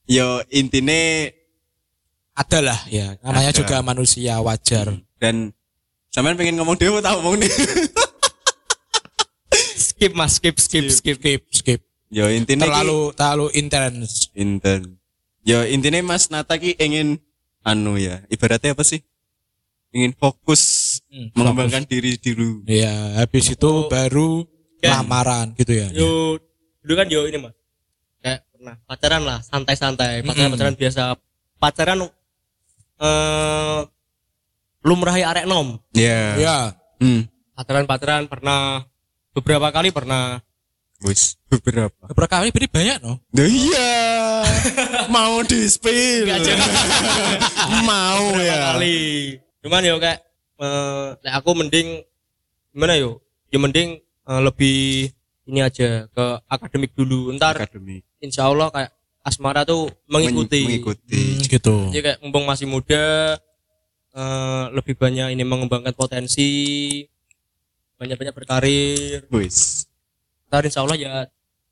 Yo 0.07 0.40
intine 0.48 1.33
Ada 2.33 2.62
lah 2.62 2.81
ya, 2.87 3.18
namanya 3.18 3.51
Ada. 3.51 3.59
juga 3.59 3.77
manusia 3.83 4.38
wajar. 4.38 4.94
dan 5.18 5.51
sampean 6.09 6.38
pengen 6.38 6.55
ngomong 6.55 6.79
dewe 6.79 7.03
tak 7.03 7.18
ngomong 7.18 7.35
nih. 7.37 7.51
Skip 9.77 10.14
Mas, 10.14 10.38
skip 10.38 10.55
skip 10.57 10.87
skip. 10.88 11.18
Skip, 11.18 11.42
skip. 11.51 11.81
Yo 12.09 12.31
intine 12.31 12.59
ki- 12.59 12.64
Terlalu 12.64 13.11
terlalu 13.12 13.46
intens. 13.53 14.31
inten. 14.33 14.94
Yo 15.42 15.66
intine 15.66 15.98
Mas 16.01 16.31
Nata 16.31 16.55
ki 16.55 16.79
ingin 16.79 17.18
anu 17.61 17.98
ya, 17.98 18.22
ibaratnya 18.29 18.72
apa 18.72 18.87
sih? 18.87 19.03
Ingin 19.90 20.14
fokus 20.14 20.62
Hmm, 21.09 21.33
mengembangkan 21.33 21.88
diri 21.88 22.21
dulu. 22.21 22.68
Ya, 22.68 22.92
habis 23.16 23.49
itu 23.49 23.71
baru 23.88 24.44
Ya. 24.79 25.01
lamaran 25.01 25.57
gitu 25.59 25.73
ya. 25.75 25.88
Yo 25.90 26.37
dulu 26.81 26.94
kan 26.94 27.09
yo 27.09 27.27
ini 27.27 27.38
Mas. 27.40 27.57
pernah 28.59 28.75
pacaran 28.85 29.23
lah 29.23 29.38
santai-santai 29.40 30.27
pacaran 30.27 30.51
pacaran 30.51 30.75
biasa 30.75 31.14
pacaran 31.57 31.99
eh 32.99 33.81
lumrahi 34.83 35.23
arek 35.23 35.47
nom 35.47 35.79
Iya. 35.94 36.23
Ya. 36.37 36.59
Hmm. 36.99 37.31
pacaran 37.55 37.87
pacaran 37.87 38.27
pernah 38.27 38.83
beberapa 39.31 39.71
kali 39.71 39.94
pernah 39.94 40.42
Wis 40.99 41.38
beberapa. 41.47 42.11
Beberapa 42.11 42.42
kali 42.42 42.51
beri 42.51 42.66
banyak 42.66 42.99
no. 42.99 43.23
Nah, 43.31 43.47
iya. 43.47 43.94
Mau 45.07 45.47
di 45.47 45.62
spill. 45.71 46.27
Mau 47.87 48.35
beberapa 48.35 48.42
ya. 48.42 48.75
kali 48.75 49.38
cuman 49.62 49.87
yo 49.87 50.03
kayak 50.03 50.18
eh 50.59 51.09
nek 51.16 51.35
aku 51.35 51.51
mending 51.55 52.03
gimana 52.71 52.94
yo 52.94 53.23
ya 53.49 53.59
mending 53.59 53.88
eh, 54.01 54.40
lebih 54.40 55.09
ini 55.44 55.61
aja 55.61 56.05
ke 56.07 56.25
akademik 56.47 56.92
dulu 56.92 57.33
ntar 57.33 57.57
Akademik. 57.57 58.05
insya 58.18 58.44
Allah 58.44 58.68
kayak 58.68 58.90
asmara 59.21 59.62
tuh 59.62 59.88
mengikuti 60.05 60.61
Men- 60.61 60.68
Mengikuti. 60.75 61.16
Hmm, 61.16 61.40
gitu. 61.42 61.77
jadi 61.88 62.03
kayak 62.05 62.18
mumpung 62.21 62.44
masih 62.44 62.66
muda 62.66 63.38
eh, 64.11 64.64
lebih 64.73 64.94
banyak 64.94 65.33
ini 65.33 65.42
mengembangkan 65.42 65.92
potensi 65.92 66.49
banyak-banyak 67.97 68.35
berkarir 68.35 69.25
Wis. 69.29 69.88
ntar 70.47 70.62
insya 70.62 70.81
Allah 70.81 70.94
ya 70.94 71.12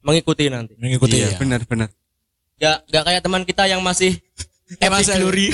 mengikuti 0.00 0.46
nanti 0.46 0.74
Mengikuti 0.76 1.18
Iya, 1.18 1.32
ya. 1.32 1.38
benar-benar. 1.38 1.88
ya 2.56 2.72
gak 2.82 3.04
kayak 3.04 3.20
teman 3.20 3.42
kita 3.42 3.66
yang 3.66 3.80
masih 3.80 4.16
Eh, 4.68 4.82
epic 4.82 4.90
Mas, 4.90 5.06
glory 5.14 5.46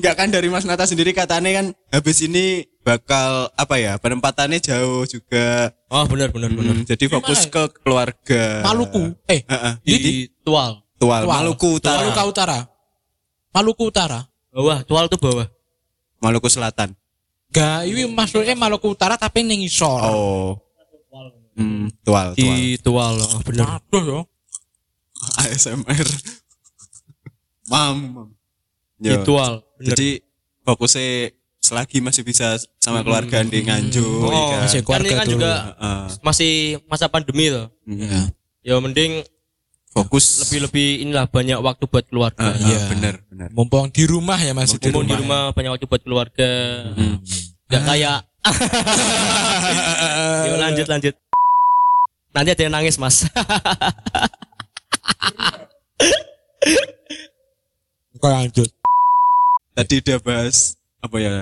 Enggak 0.00 0.16
kan 0.16 0.32
dari 0.32 0.48
Mas 0.48 0.64
Nata 0.64 0.88
sendiri 0.88 1.12
katanya 1.12 1.60
kan 1.60 1.66
habis 1.92 2.24
ini 2.24 2.64
bakal 2.80 3.52
apa 3.52 3.76
ya 3.76 4.00
penempatannya 4.00 4.56
jauh 4.56 5.04
juga. 5.04 5.76
oh 5.92 6.08
benar 6.08 6.32
benar 6.32 6.48
benar 6.48 6.72
Hmm, 6.72 6.88
jadi 6.88 7.04
fokus 7.04 7.44
ke 7.52 7.68
keluarga. 7.84 8.64
Maluku. 8.64 9.12
Eh, 9.28 9.44
Heeh. 9.44 9.74
di, 9.84 9.94
di 10.00 10.12
tual 10.40 10.80
Tual, 11.00 11.24
Tual. 11.24 11.36
Maluku 11.36 11.68
Utara. 11.80 12.00
Maluku 12.04 12.22
Utara. 12.28 12.58
Maluku 13.56 13.84
Utara. 13.88 14.20
bawah 14.50 14.78
tual 14.88 15.04
tuh 15.08 15.20
bawah 15.20 15.48
Maluku 16.20 16.48
Selatan. 16.48 16.92
Gak, 17.52 17.88
ini 17.88 18.04
maksudnya 18.08 18.52
Maluku 18.52 18.92
Utara 18.92 19.16
tapi 19.16 19.40
ning 19.40 19.64
isor. 19.64 20.00
Oh. 20.00 20.60
Hmm, 21.56 21.92
tual, 22.00 22.32
tual. 22.32 22.36
di 22.36 22.80
tual 22.80 23.14
oh, 23.20 23.40
benar 23.44 23.84
Aduh 23.84 24.04
yo. 24.08 24.20
ASMR. 25.44 26.08
Mam. 27.68 27.96
mam. 28.16 28.28
di 28.96 29.12
tual 29.28 29.60
benar 29.80 29.88
Jadi 29.90 30.08
fokusnya 30.62 31.08
selagi 31.58 31.98
masih 31.98 32.20
bisa 32.20 32.54
sama 32.76 33.00
keluarga 33.00 33.40
di 33.42 33.58
Nganjuk. 33.60 34.20
oh 34.22 34.28
ya 34.28 34.42
kan? 34.50 34.58
masih 34.62 34.78
kan 34.78 34.80
ini 34.80 34.84
keluarga 34.84 35.14
kan 35.14 35.26
juga 35.26 35.50
Heeh. 35.74 36.02
masih 36.20 36.52
masa 36.84 37.06
pandemi 37.06 37.48
tuh 37.48 37.66
Hmm. 37.82 38.28
ya 38.60 38.76
mending 38.76 39.24
Fokus 39.90 40.46
lebih-lebih 40.46 41.02
inilah 41.02 41.26
banyak 41.26 41.58
waktu 41.58 41.82
buat 41.84 42.04
keluarga 42.06 42.46
Heeh, 42.46 42.62
Iya. 42.62 42.78
benar, 42.86 43.14
benar. 43.26 43.48
Mumpung 43.50 43.88
di 43.88 44.04
rumah 44.04 44.36
ya 44.36 44.52
masih 44.52 44.76
di 44.76 44.86
Mumpung 44.86 45.02
rumah. 45.02 45.10
di 45.10 45.14
rumah 45.18 45.40
banyak 45.50 45.70
waktu 45.72 45.84
buat 45.84 46.00
keluarga 46.00 46.48
Hmm. 46.94 47.16
Gak 47.66 47.82
kayak 47.84 48.18
Yuk 50.46 50.56
lanjut 50.58 50.86
lanjut 50.86 51.14
Nanti 52.30 52.48
ada 52.48 52.62
yang 52.62 52.72
nangis 52.72 52.96
mas 52.96 53.26
Kau 58.16 58.28
lanjut. 58.28 58.68
Tadi 59.72 59.94
udah 60.02 60.18
bahas 60.20 60.76
apa 61.00 61.16
ya? 61.18 61.34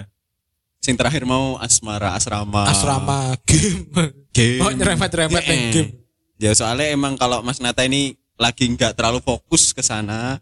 Sing 0.79 0.95
terakhir 0.95 1.27
mau 1.27 1.59
asmara, 1.59 2.14
asrama. 2.14 2.69
Asrama 2.71 3.35
game. 3.43 3.88
game. 4.31 4.61
Oh 4.62 4.71
nyerempet-nyerempet 4.71 5.43
Ya, 5.43 5.51
ning 5.51 5.61
eh. 5.61 5.73
game. 5.75 5.91
Ya 6.38 6.53
soalnya 6.55 6.95
emang 6.95 7.19
kalau 7.19 7.43
Mas 7.43 7.59
Nata 7.59 7.83
ini 7.83 8.14
lagi 8.38 8.71
nggak 8.71 8.95
terlalu 8.95 9.19
fokus 9.19 9.75
ke 9.75 9.83
sana, 9.83 10.38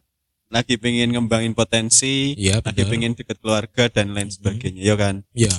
lagi 0.53 0.77
pengen 0.77 1.17
ngembangin 1.17 1.57
potensi, 1.57 2.37
Iya, 2.37 2.61
lagi 2.61 2.85
pengen 2.85 3.17
deket 3.17 3.41
keluarga 3.41 3.89
dan 3.89 4.13
lain 4.13 4.29
sebagainya, 4.29 4.83
ya 4.85 4.95
kan? 4.95 5.25
Iya. 5.33 5.53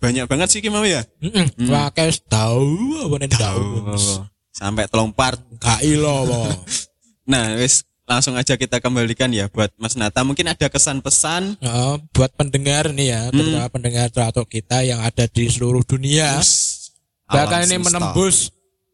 Banyak 0.00 0.24
banget 0.26 0.48
sih 0.48 0.64
Kim 0.64 0.72
mau 0.72 0.82
ya. 0.82 1.04
Heeh. 1.20 1.46
Wah, 1.68 1.92
kayak 1.92 2.24
tahu 2.26 2.96
apa 3.06 3.14
nih 3.22 3.30
tahu. 3.30 3.62
Sampai 4.50 4.88
telung 4.88 5.12
part. 5.12 5.38
Gak 5.60 5.84
ilo 5.84 6.24
po. 6.26 6.42
Nah, 7.22 7.54
wis 7.54 7.86
langsung 8.12 8.36
aja 8.36 8.54
kita 8.60 8.78
kembalikan 8.78 9.32
ya 9.32 9.48
buat 9.48 9.72
Mas 9.80 9.96
Nata. 9.96 10.20
Mungkin 10.22 10.44
ada 10.52 10.68
kesan-pesan. 10.68 11.56
Ya, 11.58 11.96
buat 12.12 12.32
pendengar 12.36 12.92
nih 12.92 13.08
ya, 13.08 13.22
terutama 13.32 13.68
pendengar 13.72 14.12
atau 14.12 14.44
kita 14.44 14.84
yang 14.84 15.00
ada 15.00 15.24
di 15.24 15.48
seluruh 15.48 15.80
dunia. 15.82 16.36
Bahkan 17.32 17.58
Alam 17.64 17.68
ini 17.68 17.76
semesta. 17.80 17.86
menembus 17.88 18.36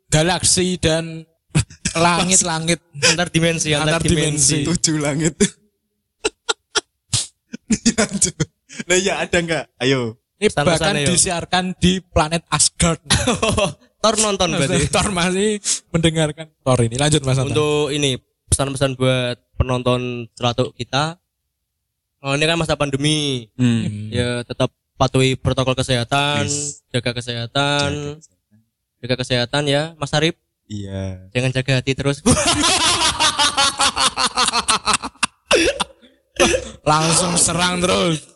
galaksi 0.08 0.78
dan 0.78 1.26
langit-langit 1.98 2.78
Antar 3.02 3.28
dimensi 3.34 3.74
Antar, 3.74 3.98
Antar 3.98 4.02
dimensi, 4.06 4.62
dimensi. 4.62 4.68
tujuh 4.70 4.96
langit. 5.02 5.34
Nah 8.86 8.94
ya 8.94 9.18
ada 9.26 9.38
nggak? 9.42 9.64
Ayo. 9.82 10.14
ini 10.38 10.46
Pesan-pesan 10.54 10.78
bahkan 10.78 10.94
disiarkan 11.02 11.64
di 11.82 11.98
planet 11.98 12.46
Asgard. 12.46 13.02
Thor 14.02 14.14
nonton 14.22 14.54
berarti 14.54 14.86
Thor 14.86 15.10
masih 15.10 15.58
mendengarkan 15.90 16.46
Thor 16.62 16.78
ini. 16.86 16.94
Lanjut 16.94 17.26
Mas. 17.26 17.42
Untuk 17.42 17.90
ini 17.90 18.14
Pesan-pesan 18.58 18.98
buat 18.98 19.38
penonton 19.54 20.26
ceratuk 20.34 20.74
kita 20.74 21.14
Oh 22.18 22.34
ini 22.34 22.42
kan 22.42 22.58
masa 22.58 22.74
pandemi 22.74 23.46
Hmm. 23.54 24.10
Ya 24.10 24.42
tetap 24.42 24.74
patuhi 24.98 25.38
protokol 25.38 25.78
kesehatan 25.78 26.42
Yes. 26.42 26.82
Jaga 26.90 27.14
kesehatan 27.14 28.18
Jaga 28.98 29.14
kesehatan 29.14 29.62
ya 29.70 29.94
Mas 29.94 30.10
Arif 30.10 30.34
Iya. 30.66 31.30
Jangan 31.30 31.54
jaga 31.54 31.78
hati 31.78 31.94
terus 31.94 32.18
Langsung 36.82 37.38
serang 37.38 37.78
terus. 37.78 38.26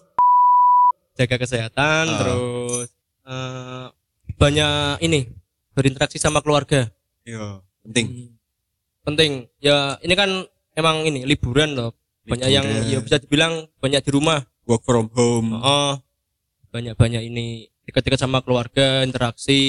Jaga 1.19 1.35
kesehatan 1.35 2.05
Ah. 2.07 2.19
Terus 2.23 2.89
eh, 3.27 3.87
Banyak 4.39 5.03
ini 5.03 5.27
Berinteraksi 5.75 6.23
sama 6.23 6.39
keluarga 6.39 6.87
Yo, 7.27 7.67
penting. 7.83 8.32
Penting 9.03 9.51
ya 9.59 9.99
ini 10.01 10.15
kan 10.15 10.31
emang 10.75 11.03
ini 11.05 11.27
liburan 11.27 11.75
loh 11.75 11.93
banyak 12.23 12.49
yang 12.49 12.67
ya 12.87 13.03
bisa 13.03 13.19
dibilang 13.19 13.67
banyak 13.83 14.03
di 14.03 14.11
rumah 14.15 14.47
Work 14.63 14.87
from 14.87 15.11
home. 15.11 15.59
oh 15.59 15.99
banyak 16.71 16.95
banyak 16.95 17.23
ini 17.27 17.67
dekat-dekat 17.85 18.23
sama 18.23 18.41
keluarga 18.41 19.03
interaksi 19.03 19.61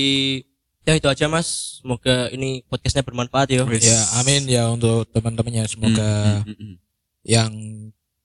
ya 0.85 0.93
itu 0.93 1.07
aja 1.09 1.25
mas 1.25 1.79
semoga 1.81 2.29
ini 2.29 2.61
podcastnya 2.67 3.01
bermanfaat 3.01 3.55
ya. 3.55 3.63
Ya, 3.65 3.99
amin 4.19 4.43
ya 4.45 4.67
untuk 4.69 5.07
teman-temannya. 5.09 5.63
Semoga 5.65 6.43
Hmm, 6.43 6.51
hmm, 6.51 6.57
hmm. 6.59 6.75
yang 7.23 7.51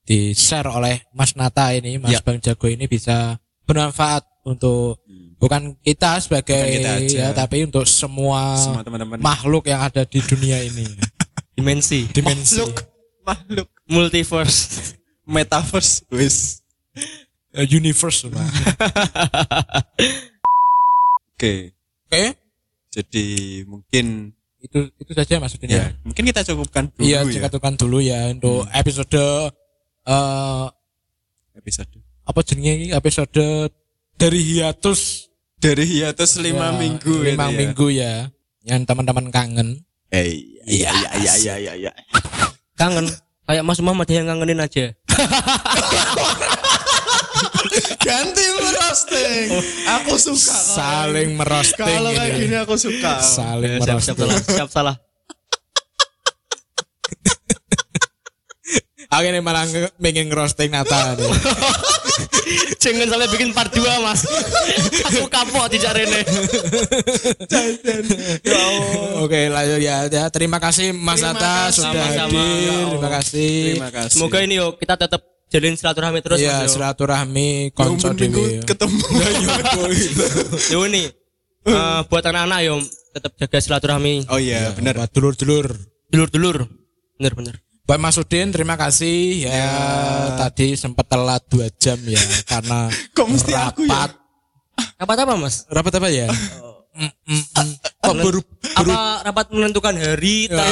di 0.03 0.35
share 0.35 0.67
oleh 0.67 1.07
Mas 1.15 1.39
Nata 1.39 1.71
ini, 1.71 1.95
Mas 1.95 2.17
Ya. 2.17 2.19
Bang 2.19 2.43
Jago 2.43 2.67
ini 2.67 2.83
bisa 2.89 3.39
bermanfaat 3.63 4.27
untuk 4.43 4.99
bukan 5.39 5.73
kita 5.79 6.19
sebagai 6.19 6.53
Bukan 6.53 6.73
kita 6.75 6.91
aja. 6.99 7.17
ya, 7.17 7.27
tapi 7.31 7.63
untuk 7.63 7.83
semua, 7.83 8.59
Semua 8.59 8.83
teman-teman. 8.83 9.17
makhluk 9.19 9.65
yang 9.65 9.81
ada 9.81 10.03
di 10.03 10.19
dunia 10.19 10.59
ini. 10.61 10.83
dimensi 11.55 12.07
Dimensi. 12.11 12.59
Makhluk. 12.59 12.75
Makhluk. 13.25 13.67
multiverse 13.85 14.93
Metaverse. 15.23 16.03
Wis. 16.09 16.59
Eh, 17.51 17.65
universe. 17.69 18.25
Oke. 21.33 21.71
Oke, 22.09 22.23
Jadi 22.89 23.25
mungkin 23.63 24.33
itu 24.59 24.89
itu 24.97 25.11
saja 25.13 25.37
ya, 25.37 25.39
maksudnya. 25.39 25.93
mungkin 26.01 26.25
kita 26.25 26.41
cukupkan 26.43 26.89
dulu 26.89 27.05
Iya, 27.05 27.21
ya 27.23 27.47
tukar 27.47 27.71
dulu 27.71 28.01
ya 28.01 28.33
untuk 28.33 28.65
episode 28.73 29.53
eh 30.03 30.65
episode. 31.53 31.93
apa 32.25 32.39
jenenge 32.41 32.89
episode 32.91 33.69
dari 34.17 34.41
hiatus 34.43 35.28
Dari 35.59 35.83
hiatus 35.83 36.39
lima 36.39 36.71
Ya, 36.71 36.77
minggu 36.77 37.13
lima 37.21 37.45
ini 37.45 37.51
ya. 37.51 37.57
minggu 37.57 37.87
ya 37.89 38.13
yang 38.63 38.81
teman-teman 38.83 39.27
kangen 39.27 39.83
Eh, 40.09 40.39
iya, 40.63 40.89
iya, 40.89 41.09
iya, 41.17 41.33
iya, 41.35 41.55
iya, 41.59 41.73
iya. 41.75 41.91
kangen 42.73 43.05
kayak 43.43 43.61
Mas 43.61 43.77
Muhammad 43.77 44.07
yang 44.07 44.25
ngangenin 44.25 44.57
aja 44.57 44.85
Ganti 47.99 48.45
merosting. 48.53 49.47
Aku 49.93 50.15
suka. 50.15 50.55
saling 50.55 51.35
merosting 51.35 51.83
Kalau 51.83 52.09
kayak 52.09 52.31
ini. 52.31 52.39
gini 52.41 52.55
aku 52.57 52.75
suka. 52.75 53.19
saling 53.21 53.69
Ya, 53.69 53.79
siap, 53.79 53.99
siap 53.99 54.15
merosting 54.15 54.17
salah 54.17 54.39
siap 54.41 54.69
salah 54.71 54.95
aku 59.09 59.23
ini 59.23 59.39
malah 59.39 59.65
nge- 59.65 59.93
pengen 59.95 60.25
ngerosting 60.27 60.69
Nata 60.69 61.13
nih. 61.13 61.25
jangan 62.79 63.07
sampai 63.07 63.29
bikin 63.29 63.49
part 63.51 63.69
2 63.69 63.81
mas 63.99 64.21
aku 65.03 65.25
kapok 65.27 65.65
tidak 65.67 65.93
Rene 65.93 66.21
oke 69.19 69.39
lanjut 69.47 69.79
ya, 69.79 69.95
ya 70.05 70.25
terima 70.27 70.57
kasih 70.57 70.91
Mas 70.91 71.19
Terima 71.19 71.33
Nata 71.33 71.53
kasih. 71.67 71.73
sudah 71.75 71.91
Sama-sama. 71.93 72.39
hadir 72.39 72.59
Ya 72.59 72.77
terima 72.87 73.09
kasih 73.11 73.53
Terima 73.71 73.91
kasih. 73.91 74.11
semoga 74.11 74.37
ini 74.39 74.53
yuk 74.55 74.71
kita 74.75 74.93
tetap 74.95 75.21
jalin 75.47 75.73
silaturahmi 75.73 76.19
terus 76.19 76.39
ya 76.39 76.55
yo. 76.59 76.69
silaturahmi 76.69 77.49
konco 77.71 78.13
dewe 78.13 78.61
ketemu. 78.63 78.97
yo 80.73 80.79
ini 80.85 81.03
Eh, 81.59 82.01
buat 82.07 82.23
anak-anak 82.23 82.59
yo 82.63 82.79
tetap 83.11 83.35
jaga 83.35 83.59
silaturahmi. 83.59 84.25
Oh 84.27 84.39
iya, 84.39 84.71
bener. 84.71 84.95
Buat 84.95 85.11
dulur-dulur. 85.11 85.75
Dulur-dulur. 86.07 86.65
Bener-bener. 87.13 87.59
Buat 87.89 87.97
Mas 87.97 88.21
Udin 88.21 88.53
terima 88.53 88.77
kasih 88.77 89.49
ya, 89.49 89.65
tadi 90.37 90.77
sempat 90.77 91.09
telat 91.09 91.41
dua 91.49 91.73
jam 91.73 91.97
ya 92.05 92.21
karena 92.51 92.85
Kok 93.17 93.25
mesti 93.27 93.49
aku 93.51 93.81
ya? 93.81 94.05
rapat 94.05 94.11
Rapat 94.95 95.17
apa, 95.19 95.33
Mas? 95.35 95.65
rapat 95.67 95.93
apa 95.97 96.07
ya? 96.07 96.29
Mm, 96.93 97.09
mm, 97.09 97.43
mm. 97.49 97.71
Kok 98.05 98.13
baru 98.15 98.39
baru 98.45 98.91
Apa 98.93 98.99
rapat 99.25 99.45
menentukan 99.49 99.95
hari? 99.97 100.45
ta- 100.47 100.69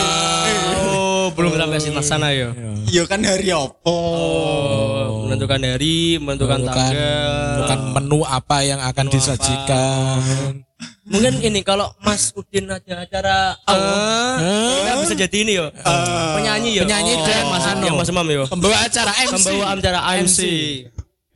Oh, 0.88 1.34
belum 1.34 1.58
sampai 1.58 1.82
sini 1.82 2.00
sana 2.00 2.30
ya. 2.32 2.54
Iya 2.86 3.04
kan 3.04 3.20
hari 3.20 3.50
apa? 3.50 3.74
Oh, 3.84 5.26
menentukan 5.26 5.60
hari, 5.60 6.22
menentukan 6.22 6.62
bukan 6.62 6.72
tanggal. 6.72 7.56
bukan 7.60 7.80
menu 7.98 8.20
apa 8.24 8.58
yang 8.62 8.80
akan 8.80 9.06
disajikan. 9.10 10.20
Mungkin 11.08 11.40
ini 11.42 11.64
kalau 11.64 11.90
Mas 12.04 12.36
Udin 12.36 12.70
ada 12.70 12.94
acara 13.02 13.56
kita 14.78 14.94
bisa 15.02 15.16
jadi 15.18 15.38
ini 15.42 15.52
yo. 15.58 15.66
penyanyi 16.38 16.70
yo. 16.78 16.84
Penyanyi 16.84 17.14
Oh, 17.16 17.26
dan 17.26 17.44
Mas 17.48 17.66
anu. 17.66 17.84
yang 17.88 17.98
Mas 17.98 18.10
Imam 18.12 18.28
yo. 18.28 18.44
Pembawa 18.46 18.78
acara 18.84 19.12
MC. 19.26 19.34
Pembawa 19.34 19.66
acara 19.74 20.00
MC. 20.20 20.40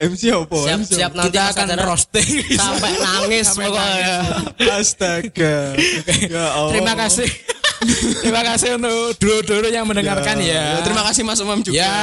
MC 0.02 0.22
apa? 0.34 0.58
Siap 0.60 0.78
MC 0.82 0.90
siap 0.98 1.12
nanti 1.14 1.30
Kita 1.30 1.42
akan 1.54 1.66
acara 1.70 1.84
roasting 1.86 2.30
sampai 2.52 2.92
nangis 3.06 3.46
Sampai 3.48 3.66
pokoknya. 3.70 4.16
Astaga. 4.76 5.56
Ya 6.26 6.46
Allah. 6.52 6.72
Terima 6.74 6.94
kasih. 6.98 7.30
Terima 8.22 8.42
kasih 8.46 8.78
untuk 8.78 9.18
dulu-dulu 9.18 9.68
yang 9.70 9.90
mendengarkan 9.90 10.38
ya. 10.38 10.78
Ya, 10.78 10.86
Terima 10.86 11.02
kasih 11.02 11.26
Mas 11.26 11.42
Umam 11.42 11.66
juga. 11.66 11.82
Ya, 11.82 11.98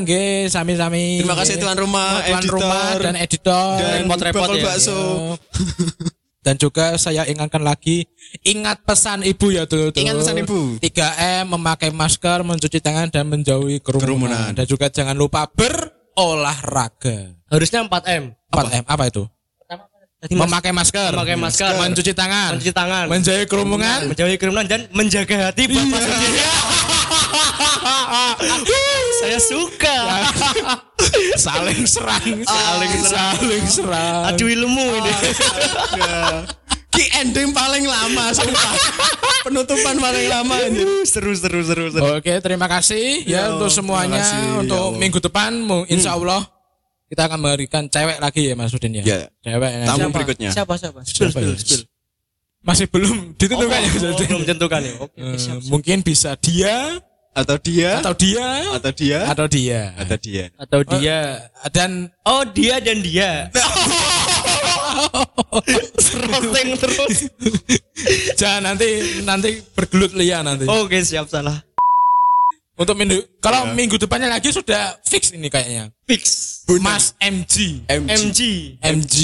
nggih, 0.00 0.48
sami-sami. 0.48 1.20
Terima 1.20 1.36
kasih 1.36 1.60
tuan 1.60 1.76
rumah, 1.76 2.24
tuan 2.24 2.40
editor, 2.40 2.56
rumah 2.56 2.88
dan 2.96 3.12
editor 3.12 3.76
dan 3.76 4.08
repot-repot 4.08 4.48
ya. 4.56 4.64
bakso. 4.64 5.00
Dan 6.48 6.56
juga 6.56 6.96
saya 6.96 7.28
ingatkan 7.28 7.60
lagi, 7.60 8.08
ingat 8.40 8.80
pesan 8.80 9.20
ibu 9.20 9.52
ya 9.52 9.68
tuh. 9.68 9.92
Ingat 9.92 10.16
pesan 10.16 10.40
ibu. 10.48 10.80
3M 10.80 11.44
memakai 11.44 11.92
masker, 11.92 12.40
mencuci 12.40 12.80
tangan 12.80 13.12
dan 13.12 13.28
menjauhi 13.28 13.84
kerumunan. 13.84 14.08
Kerumunan. 14.32 14.56
Dan 14.56 14.64
juga 14.64 14.88
jangan 14.88 15.12
lupa 15.12 15.44
berolahraga. 15.52 17.36
Harusnya 17.52 17.84
4M. 17.84 18.32
4M 18.48 18.84
apa 18.88 19.12
itu? 19.12 19.28
Tadi 20.24 20.34
Memakai 20.40 20.72
masker, 20.72 21.12
Memakai 21.12 21.36
masker. 21.36 21.72
mencuci 21.78 22.12
tangan, 22.16 22.56
mencuci 22.56 22.72
tangan, 22.72 23.06
menjauhi 23.12 23.44
kerumunan, 23.44 24.08
menjauhi 24.08 24.34
kerumunan 24.40 24.64
dan 24.64 24.88
menjaga 24.96 25.52
hati 25.52 25.68
buat 25.68 25.84
Mas 25.84 26.08
Udin. 26.08 26.32
Saya 29.18 29.38
suka. 29.38 29.98
saling 31.40 31.82
serang, 31.84 32.24
saling 32.40 32.94
saling 33.00 33.66
serang. 33.66 34.22
Adu 34.28 34.46
ilmu 34.46 34.86
ini. 34.94 35.12
Ki 36.88 37.04
ending 37.16 37.50
paling 37.50 37.84
lama 37.84 38.32
sumpah. 38.32 38.72
Penutupan 39.46 39.96
paling 39.96 40.26
lama 40.26 40.54
anjir. 40.58 40.86
seru 41.04 41.32
seru 41.32 41.62
seru 41.62 41.88
seru. 41.88 42.16
Oke, 42.16 42.38
terima 42.38 42.66
kasih 42.66 43.22
ya, 43.22 43.46
Ya, 43.46 43.54
untuk 43.54 43.70
semuanya. 43.70 44.18
kasih, 44.18 44.36
ya 44.36 44.54
untuk. 44.60 44.84
Hmm. 44.88 44.98
minggu 44.98 45.18
depan, 45.20 45.50
mu- 45.56 45.86
insya 45.86 46.12
Allah 46.12 46.42
kita 47.08 47.24
akan 47.24 47.38
memberikan 47.38 47.86
cewek 47.86 48.18
lagi 48.18 48.42
ya 48.44 48.54
Mas 48.54 48.70
Udin 48.70 48.92
ya. 48.94 49.02
Ya. 49.02 49.18
Cewek. 49.40 49.70
ya. 49.70 49.84
Tamu 49.86 49.98
Siapa? 49.98 50.12
berikutnya. 50.12 50.50
Siapa 50.52 50.74
siapa? 50.76 51.00
Spill 51.02 51.28
Siapa 51.28 51.38
spill 51.38 51.48
ya? 51.48 51.56
spill. 51.56 51.82
Masih 52.58 52.86
belum 52.90 53.16
ditentukan 53.32 53.78
ya 53.78 53.88
Mas 53.88 54.02
Oh, 54.02 54.12
Udin. 54.12 54.26
belum 54.28 54.42
tentukan 54.44 54.80
ya. 54.82 54.92
Oke. 54.98 55.16
Eh, 55.16 55.36
mungkin 55.68 55.96
bisa 56.02 56.30
dia 56.36 56.98
Atau 57.36 57.56
dia? 57.60 58.02
atau 58.02 58.14
dia 58.16 58.48
Atau 58.74 58.92
dia? 58.92 59.18
atau 59.30 59.46
dia 59.46 59.80
Atau 59.94 60.16
dia. 60.18 60.44
Atau 60.58 60.80
dia. 60.82 61.18
dan 61.70 62.10
Oh 62.26 62.42
dia 62.44 62.80
dan 62.82 62.98
dia. 63.00 63.30
Roasting 66.28 66.68
terus. 66.80 67.16
jangan 68.40 68.74
nanti 68.74 68.88
nanti 69.22 69.62
bergelut 69.76 70.12
lia 70.18 70.42
nanti. 70.42 70.66
Oke 70.66 70.98
siap 71.04 71.30
salah. 71.30 71.62
Untuk 72.78 72.94
minggu 72.94 73.18
kalau 73.42 73.66
Ya. 73.66 73.74
minggu 73.74 73.98
depannya 73.98 74.30
lagi 74.30 74.54
sudah 74.54 74.94
fix 75.02 75.34
ini 75.34 75.50
kayaknya. 75.50 75.90
Fix. 76.06 76.62
Mas 76.78 77.18
MG. 77.18 77.82
MG. 77.90 78.38
MG. 78.78 79.16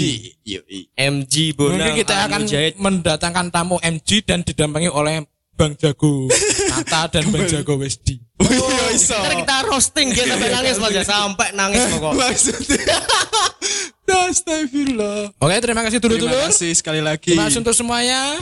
Yoi. 0.43 0.91
MG 0.97 1.55
Bonang. 1.55 1.79
Mungkin 1.79 1.95
kita 1.95 2.15
akan 2.27 2.41
mendatangkan 2.79 3.47
tamu 3.55 3.79
MG 3.79 4.27
dan 4.27 4.43
didampingi 4.43 4.91
oleh 4.91 5.23
Bang 5.55 5.79
Jago 5.79 6.27
Tata 6.71 7.19
dan 7.19 7.31
Bang 7.31 7.47
Jago 7.47 7.79
Wesdi. 7.79 8.19
Oh, 8.43 8.51
iya 8.51 8.91
iso. 8.91 9.15
Ntar 9.15 9.35
kita 9.39 9.57
roasting 9.71 10.11
dia 10.11 10.27
sampai 10.27 10.51
nangis 10.51 10.77
mas 10.83 10.91
ya 10.91 11.05
sampai 11.07 11.49
nangis 11.55 11.83
pokok. 11.95 12.13
Maksudnya. 12.19 12.99
Astagfirullah. 14.35 15.31
Oke, 15.39 15.57
terima 15.63 15.83
kasih 15.87 15.99
dulu-dulu. 16.03 16.33
Terima 16.33 16.51
kasih 16.51 16.73
sekali 16.75 17.01
lagi. 17.05 17.35
Terima 17.35 17.47
kasih 17.47 17.61
untuk 17.63 17.77
semuanya. 17.77 18.41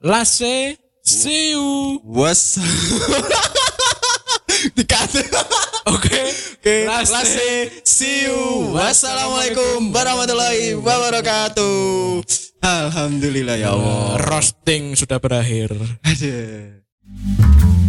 Lase, 0.00 0.80
see 1.04 1.54
you. 1.54 2.00
Was. 2.02 2.58
Dikata. 4.76 5.22
Oke. 5.88 6.20
Oke. 6.60 6.76
Lase, 6.86 7.82
see 7.88 8.28
you. 8.28 8.72
Wassalamualaikum 8.76 9.88
warahmatullahi 9.90 10.76
wabarakatuh. 10.76 12.20
Alhamdulillah 12.60 13.56
ya 13.56 13.72
Allah. 13.72 14.20
Roasting 14.20 14.92
sudah 14.92 15.16
berakhir. 15.16 15.72
Aduh. 16.04 17.79